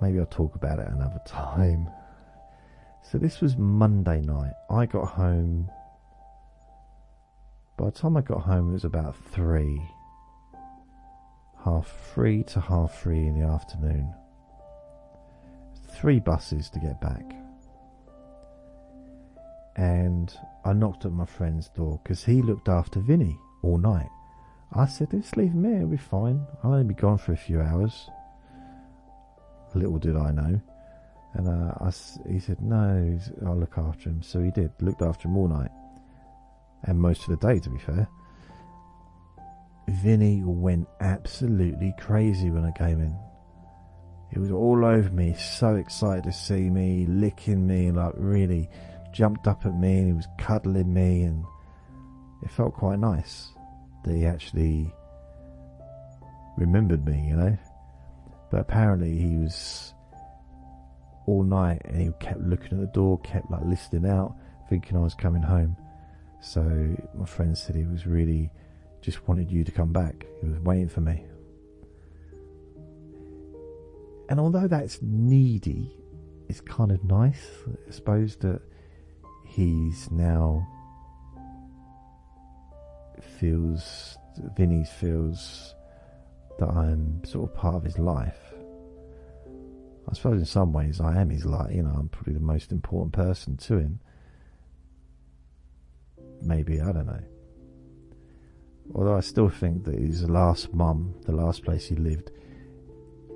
[0.00, 1.88] Maybe I'll talk about it another time.
[3.02, 4.54] So this was Monday night.
[4.70, 5.70] I got home.
[7.76, 9.80] By the time I got home, it was about three,
[11.64, 14.12] half three to half three in the afternoon.
[16.00, 17.34] Three buses to get back
[19.76, 24.10] and I knocked at my friend's door because he looked after Vinny all night.
[24.74, 26.46] I said, just leave him here, he'll be fine.
[26.62, 28.08] I'll only be gone for a few hours.
[29.74, 30.60] Little did I know.
[31.34, 31.90] And uh, I,
[32.30, 34.22] he said, no, I'll look after him.
[34.22, 35.70] So he did, looked after him all night.
[36.84, 38.08] And most of the day, to be fair.
[39.88, 43.14] Vinny went absolutely crazy when I came in.
[44.32, 48.70] He was all over me, so excited to see me, licking me, like really
[49.12, 51.44] jumped up at me and he was cuddling me, and
[52.42, 53.52] it felt quite nice
[54.06, 54.92] he actually
[56.56, 57.56] remembered me, you know.
[58.50, 59.94] But apparently he was
[61.26, 64.36] all night and he kept looking at the door, kept like listening out,
[64.68, 65.76] thinking I was coming home.
[66.40, 66.62] So
[67.14, 68.50] my friend said he was really
[69.00, 70.26] just wanted you to come back.
[70.40, 71.24] He was waiting for me.
[74.28, 75.92] And although that's needy,
[76.48, 77.50] it's kind of nice,
[77.88, 78.60] I suppose, that
[79.46, 80.66] he's now
[83.42, 84.16] feels,
[84.56, 85.74] Vinny feels
[86.60, 88.38] that I'm sort of part of his life.
[90.08, 92.70] I suppose in some ways I am his life, you know, I'm probably the most
[92.70, 93.98] important person to him.
[96.40, 97.22] Maybe, I don't know.
[98.94, 102.30] Although I still think that his last mum, the last place he lived,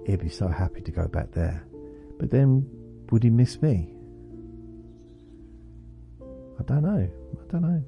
[0.07, 1.67] he'd be so happy to go back there.
[2.17, 2.69] But then,
[3.11, 3.93] would he miss me?
[6.61, 7.11] I don't know.
[7.11, 7.85] I don't know.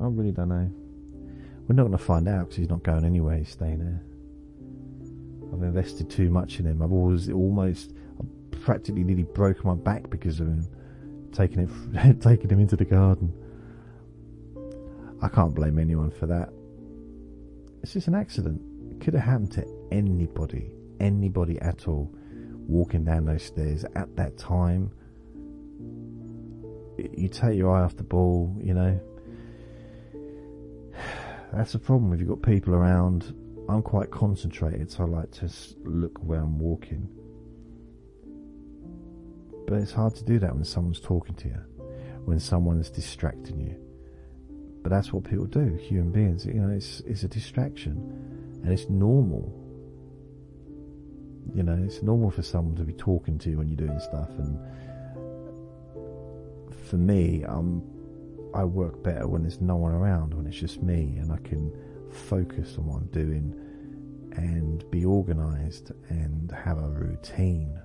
[0.00, 0.81] I really don't know.
[1.68, 3.38] We're not going to find out because he's not going anywhere.
[3.38, 4.02] He's staying there.
[5.52, 6.82] I've invested too much in him.
[6.82, 10.66] I've always almost, I've practically nearly broke my back because of him,
[11.32, 13.32] taking it, taking him into the garden.
[15.20, 16.50] I can't blame anyone for that.
[17.82, 18.60] It's just an accident.
[18.90, 22.12] It could have happened to anybody, anybody at all,
[22.66, 24.90] walking down those stairs at that time.
[26.96, 29.00] You take your eye off the ball, you know.
[31.52, 33.34] That's the problem if you've got people around.
[33.68, 35.50] I'm quite concentrated, so I like to
[35.84, 37.08] look where I'm walking.
[39.66, 41.60] But it's hard to do that when someone's talking to you,
[42.24, 43.76] when someone's distracting you.
[44.82, 46.46] But that's what people do, human beings.
[46.46, 49.58] You know, it's it's a distraction, and it's normal.
[51.54, 54.30] You know, it's normal for someone to be talking to you when you're doing stuff.
[54.38, 54.58] And
[56.88, 57.82] for me, um,
[58.54, 61.72] I work better when there's no one around, when it's just me, and I can
[62.10, 63.54] focus on what I'm doing
[64.36, 67.80] and be organized and have a routine.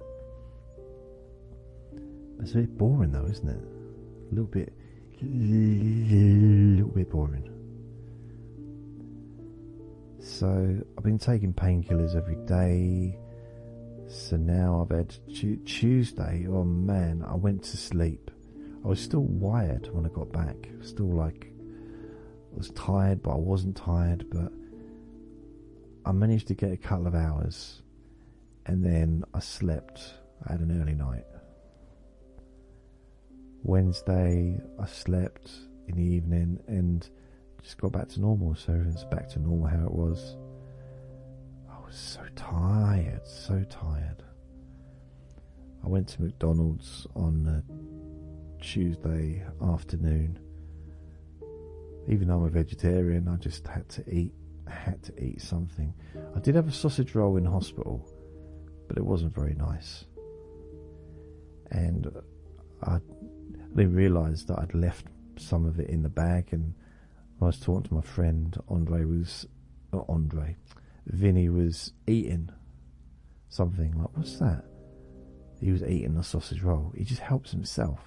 [2.39, 3.61] It's a bit boring though, isn't it?
[3.61, 4.74] A little bit
[5.22, 7.49] a little bit boring.
[10.20, 13.18] So I've been taking painkillers every day.
[14.07, 15.15] So now I've had
[15.65, 16.45] Tuesday.
[16.47, 18.30] Oh man, I went to sleep.
[18.88, 20.69] I was still wired when I got back.
[20.81, 21.51] Still like
[22.53, 24.25] I was tired, but I wasn't tired.
[24.31, 24.53] But
[26.05, 27.81] I managed to get a couple of hours,
[28.65, 30.13] and then I slept.
[30.47, 31.25] I had an early night.
[33.61, 35.51] Wednesday, I slept
[35.89, 37.09] in the evening and
[37.61, 38.55] just got back to normal.
[38.55, 40.38] So everything's back to normal how it was.
[41.69, 44.23] I was so tired, so tired.
[45.83, 47.43] I went to McDonald's on
[48.62, 50.39] Tuesday afternoon.
[52.08, 54.34] Even though I'm a vegetarian, I just had to eat.
[54.68, 55.93] Had to eat something.
[56.36, 58.05] I did have a sausage roll in hospital,
[58.88, 60.03] but it wasn't very nice.
[61.72, 62.12] And
[62.84, 62.99] I
[63.76, 65.05] didn't realise that I'd left
[65.38, 66.74] some of it in the bag, and
[67.41, 69.47] I was talking to my friend Andre was
[69.93, 70.58] uh, Andre,
[71.05, 72.49] Vinny was eating
[73.49, 74.66] something like what's that?
[75.60, 76.93] He was eating a sausage roll.
[76.95, 77.99] He just helps himself.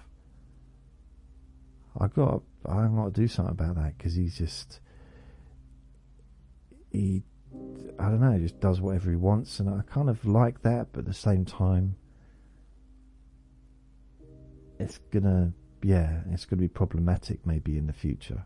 [1.98, 4.80] I got I got to do something about that because he's just
[6.90, 7.22] he
[7.98, 10.88] I don't know, he just does whatever he wants, and I kind of like that,
[10.92, 11.96] but at the same time,
[14.78, 18.44] it's gonna yeah, it's to be problematic maybe in the future,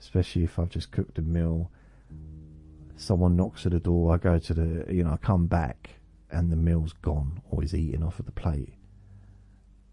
[0.00, 1.70] especially if I've just cooked a meal.
[2.96, 5.90] Someone knocks at the door, I go to the, you know, I come back
[6.30, 8.74] and the meal's gone or is eaten off of the plate.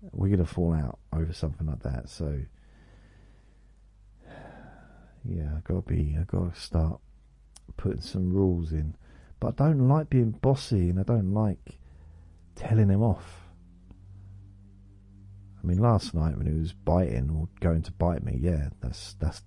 [0.01, 2.09] We're going to fall out over something like that.
[2.09, 2.39] So,
[5.25, 6.99] yeah, I got to be, I got to start
[7.77, 8.95] putting some rules in.
[9.39, 11.79] But I don't like being bossy and I don't like
[12.55, 13.47] telling him off.
[15.61, 19.15] I mean, last night when he was biting or going to bite me, yeah, that's
[19.15, 19.41] that's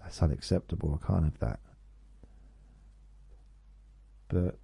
[0.00, 1.00] that's unacceptable.
[1.00, 1.60] I can't have that.
[4.28, 4.58] But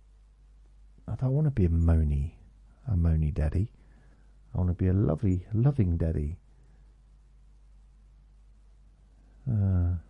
[1.09, 2.33] I don't want to be a moany,
[2.89, 3.71] a moany daddy.
[4.57, 6.39] I want to be a lovely, loving daddy.
[9.49, 10.01] Uh,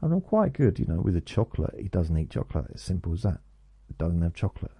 [0.00, 1.74] and I'm quite good, you know, with the chocolate.
[1.78, 2.70] He doesn't eat chocolate.
[2.74, 3.40] As simple as that.
[3.86, 4.72] He doesn't have chocolate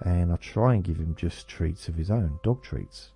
[0.00, 3.10] and I try and give him just treats of his own, dog treats.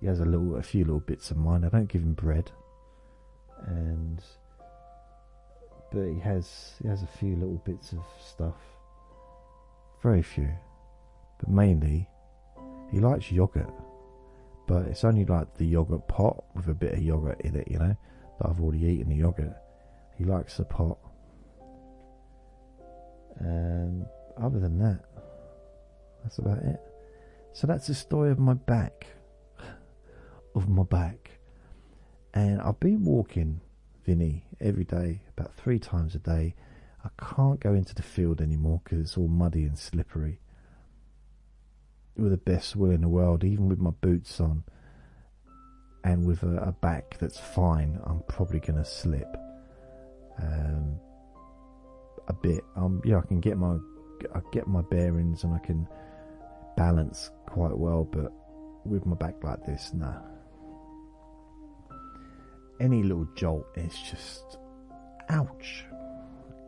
[0.00, 1.64] He has a little, a few little bits of mine.
[1.64, 2.50] I don't give him bread,
[3.66, 4.22] and
[5.90, 8.56] but he has he has a few little bits of stuff.
[10.02, 10.50] Very few,
[11.38, 12.08] but mainly
[12.90, 13.72] he likes yogurt.
[14.66, 17.78] But it's only like the yogurt pot with a bit of yogurt in it, you
[17.78, 17.96] know,
[18.38, 19.56] that I've already eaten the yogurt.
[20.16, 20.98] He likes the pot.
[23.38, 24.04] And
[24.36, 25.04] other than that,
[26.22, 26.80] that's about it.
[27.52, 29.06] So that's the story of my back.
[30.54, 31.30] of my back.
[32.34, 33.60] And I've been walking
[34.04, 36.54] Vinny every day, about three times a day.
[37.04, 40.40] I can't go into the field anymore because it's all muddy and slippery.
[42.18, 44.64] With the best will in the world, even with my boots on,
[46.02, 49.36] and with a, a back that's fine, I'm probably going to slip
[50.42, 50.98] um,
[52.26, 52.64] a bit.
[52.76, 53.78] Um, yeah, I can get my
[54.34, 55.86] I get my bearings and I can
[56.76, 58.32] balance quite well, but
[58.84, 60.20] with my back like this, nah.
[62.80, 64.58] Any little jolt is just
[65.28, 65.84] ouch,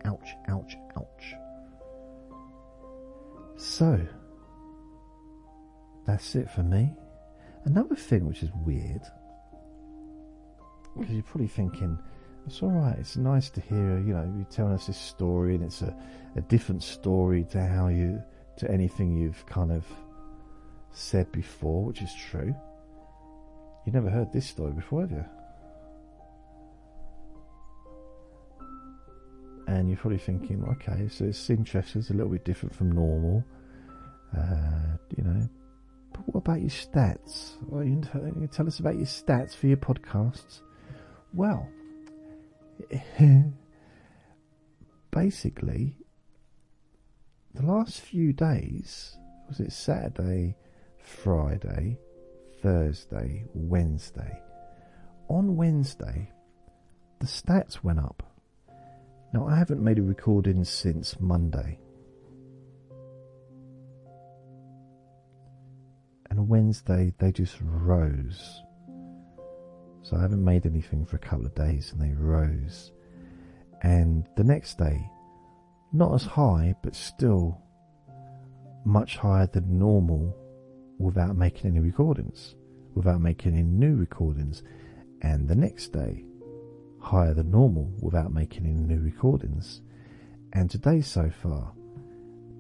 [0.05, 1.35] ouch, ouch, ouch.
[3.57, 4.01] So
[6.07, 6.93] that's it for me.
[7.65, 9.03] Another thing which is weird,
[10.99, 11.99] because you're probably thinking,
[12.47, 12.97] it's all right.
[12.99, 15.95] It's nice to hear, you know, you telling us this story, and it's a,
[16.37, 18.23] a different story to how you
[18.57, 19.85] to anything you've kind of
[20.93, 22.55] said before, which is true.
[23.87, 25.25] You never heard this story before, have you?
[29.67, 32.01] And you're probably thinking, okay, so it's interesting.
[32.01, 33.45] It's a little bit different from normal.
[34.37, 35.49] Uh, you know,
[36.13, 37.57] but what about your stats?
[37.67, 40.61] Well, you tell us about your stats for your podcasts.
[41.33, 41.69] Well,
[45.11, 45.97] basically,
[47.55, 49.17] the last few days
[49.49, 50.57] was it Saturday,
[50.99, 51.99] Friday,
[52.63, 54.41] Thursday, Wednesday.
[55.29, 56.31] On Wednesday,
[57.21, 58.23] the stats went up.
[59.33, 61.79] Now, I haven't made a recording since Monday.
[66.31, 68.63] And Wednesday, they just rose.
[70.03, 72.93] So I haven't made anything for a couple of days and they rose.
[73.83, 75.11] And the next day,
[75.93, 77.61] not as high, but still
[78.85, 80.37] much higher than normal
[80.99, 82.55] without making any recordings,
[82.95, 84.63] without making any new recordings.
[85.23, 86.25] And the next day,
[87.01, 89.83] higher than normal without making any new recordings.
[90.53, 91.73] And today so far,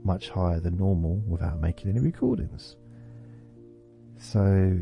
[0.02, 2.76] much higher than normal without making any recordings.
[4.22, 4.78] So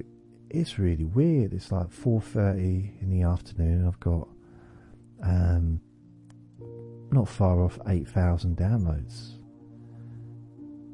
[0.50, 1.52] it's really weird.
[1.52, 3.86] It's like four thirty in the afternoon.
[3.86, 4.28] I've got
[5.22, 5.80] um,
[7.12, 9.38] not far off eight thousand downloads,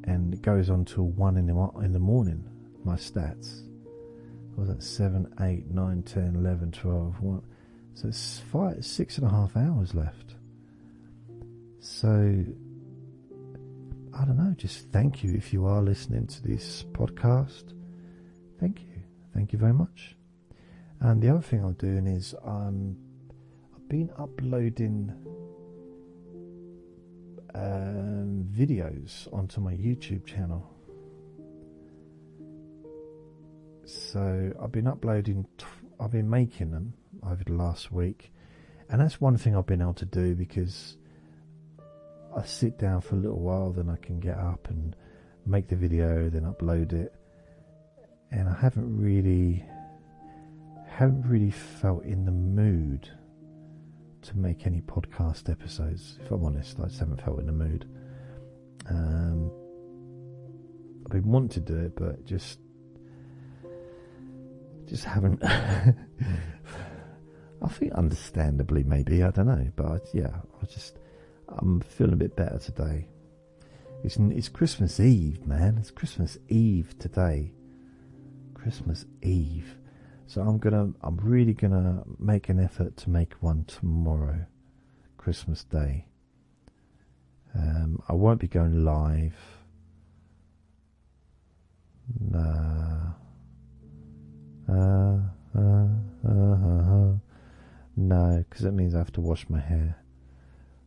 [0.04, 2.44] and it goes on till one in the in the morning.
[2.84, 3.62] My stats.
[4.56, 7.42] was that seven, eight, nine, ten, eleven, twelve, one.
[7.94, 10.34] So it's five, six and a half hours left.
[11.80, 12.44] So
[14.12, 14.54] I don't know.
[14.56, 17.72] Just thank you if you are listening to this podcast.
[18.64, 19.02] Thank you.
[19.34, 20.16] Thank you very much.
[21.00, 22.96] And the other thing I'm doing is um,
[23.76, 25.12] I've been uploading
[27.54, 30.66] um, videos onto my YouTube channel.
[33.84, 35.46] So I've been uploading,
[36.00, 38.32] I've been making them over the last week,
[38.88, 40.96] and that's one thing I've been able to do because
[42.34, 44.96] I sit down for a little while, then I can get up and
[45.44, 47.12] make the video, then upload it
[48.34, 49.64] and I haven't really
[50.88, 53.08] haven't really felt in the mood
[54.22, 56.18] to make any podcast episodes.
[56.20, 57.86] If I'm honest, I just haven't felt in the mood.
[58.88, 59.50] Um,
[61.04, 62.58] I've been wanting to do it, but just
[64.86, 65.42] just haven't.
[65.44, 65.94] I
[67.68, 70.98] think understandably, maybe I don't know, but yeah, I just
[71.48, 73.06] I'm feeling a bit better today.
[74.02, 75.78] It's it's Christmas Eve, man.
[75.78, 77.52] It's Christmas Eve today.
[78.64, 79.76] Christmas Eve.
[80.26, 84.46] So I'm gonna, I'm really gonna make an effort to make one tomorrow,
[85.18, 86.06] Christmas Day.
[87.54, 89.36] Um, I won't be going live.
[92.18, 93.12] Nah.
[94.66, 95.18] Uh,
[95.54, 95.88] uh,
[96.26, 97.12] uh, uh,
[97.96, 99.98] no, because it means I have to wash my hair.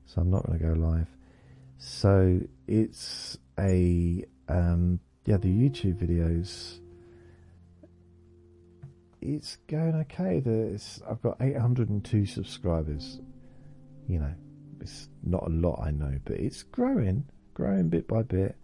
[0.07, 1.09] So I'm not going to go live.
[1.77, 6.79] So it's a um, yeah, the YouTube videos
[9.27, 10.39] it's going okay.
[10.39, 13.19] There's, I've got 802 subscribers.
[14.07, 14.33] You know,
[14.79, 18.55] it's not a lot, I know, but it's growing, growing bit by bit.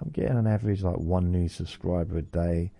[0.00, 2.72] I'm getting an average like one new subscriber a day,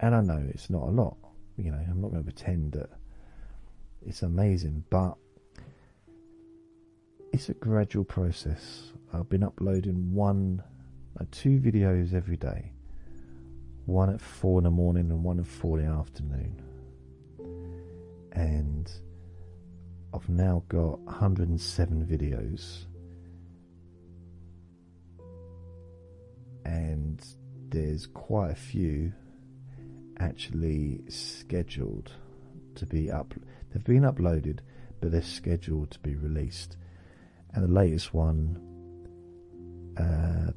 [0.00, 1.16] and I know it's not a lot.
[1.56, 2.90] You know, I'm not going to pretend that
[4.04, 5.14] it's amazing, but
[7.32, 8.92] it's a gradual process.
[9.12, 10.62] I've been uploading one,
[11.20, 12.72] uh, two videos every day
[13.88, 16.62] one at four in the morning and one at four in the afternoon.
[18.32, 18.92] And
[20.12, 22.84] I've now got 107 videos.
[26.66, 27.24] And
[27.70, 29.10] there's quite a few
[30.18, 32.12] actually scheduled
[32.74, 33.32] to be up.
[33.72, 34.58] They've been uploaded,
[35.00, 36.76] but they're scheduled to be released.
[37.54, 38.60] And the latest one
[39.96, 40.52] uh,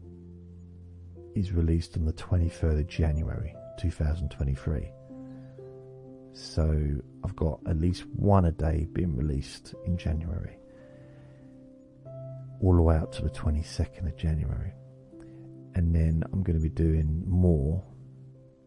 [1.36, 4.92] is released on the 23rd of January 2023.
[6.34, 10.58] So I've got at least one a day being released in January,
[12.62, 14.74] all the way up to the 22nd of January.
[15.76, 17.84] And then I'm going to be doing more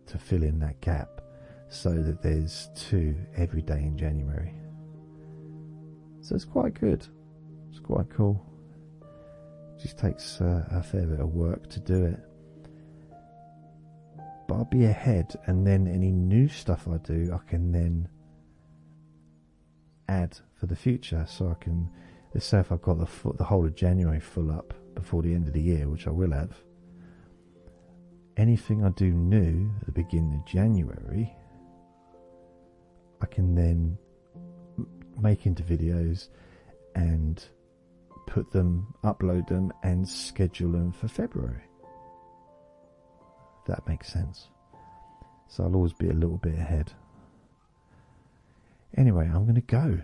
[0.07, 1.21] to fill in that gap
[1.69, 4.55] so that there's two every day in January.
[6.21, 7.07] So it's quite good.
[7.71, 8.45] It's quite cool.
[9.77, 12.21] It just takes uh, a fair bit of work to do it.
[14.47, 18.09] But I'll be ahead, and then any new stuff I do, I can then
[20.09, 21.25] add for the future.
[21.29, 21.89] So I can,
[22.35, 25.47] let's say, if I've got the the whole of January full up before the end
[25.47, 26.57] of the year, which I will have.
[28.37, 31.33] Anything I do new at the beginning of January,
[33.23, 33.97] I can then
[35.21, 36.29] make into videos
[36.95, 37.43] and
[38.27, 41.63] put them, upload them, and schedule them for February.
[43.67, 44.49] That makes sense.
[45.49, 46.93] So I'll always be a little bit ahead.
[48.97, 50.01] Anyway, I'm going to go.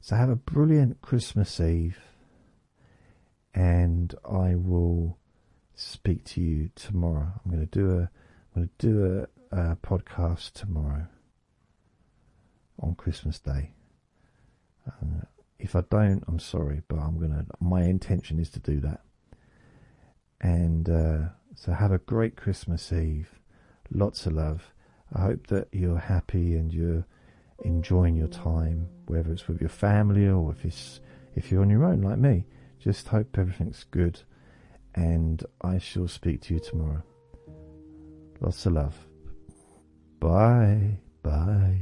[0.00, 1.98] So have a brilliant Christmas Eve,
[3.54, 5.18] and I will
[5.74, 7.32] speak to you tomorrow.
[7.44, 8.10] I'm going to do a
[8.54, 11.06] I'm going to do a, a podcast tomorrow
[12.80, 13.72] on Christmas Day.
[14.86, 15.22] Uh,
[15.58, 17.44] if I don't, I'm sorry, but I'm gonna.
[17.60, 19.02] My intention is to do that.
[20.40, 21.28] And uh,
[21.60, 23.40] so, have a great Christmas Eve.
[23.90, 24.72] Lots of love.
[25.12, 27.04] I hope that you're happy and you're
[27.64, 31.00] enjoying your time, whether it's with your family or if it's
[31.34, 32.44] if you're on your own like me.
[32.78, 34.20] Just hope everything's good,
[34.94, 37.02] and I shall speak to you tomorrow.
[38.40, 38.96] Lots of love.
[40.20, 41.80] Bye, bye,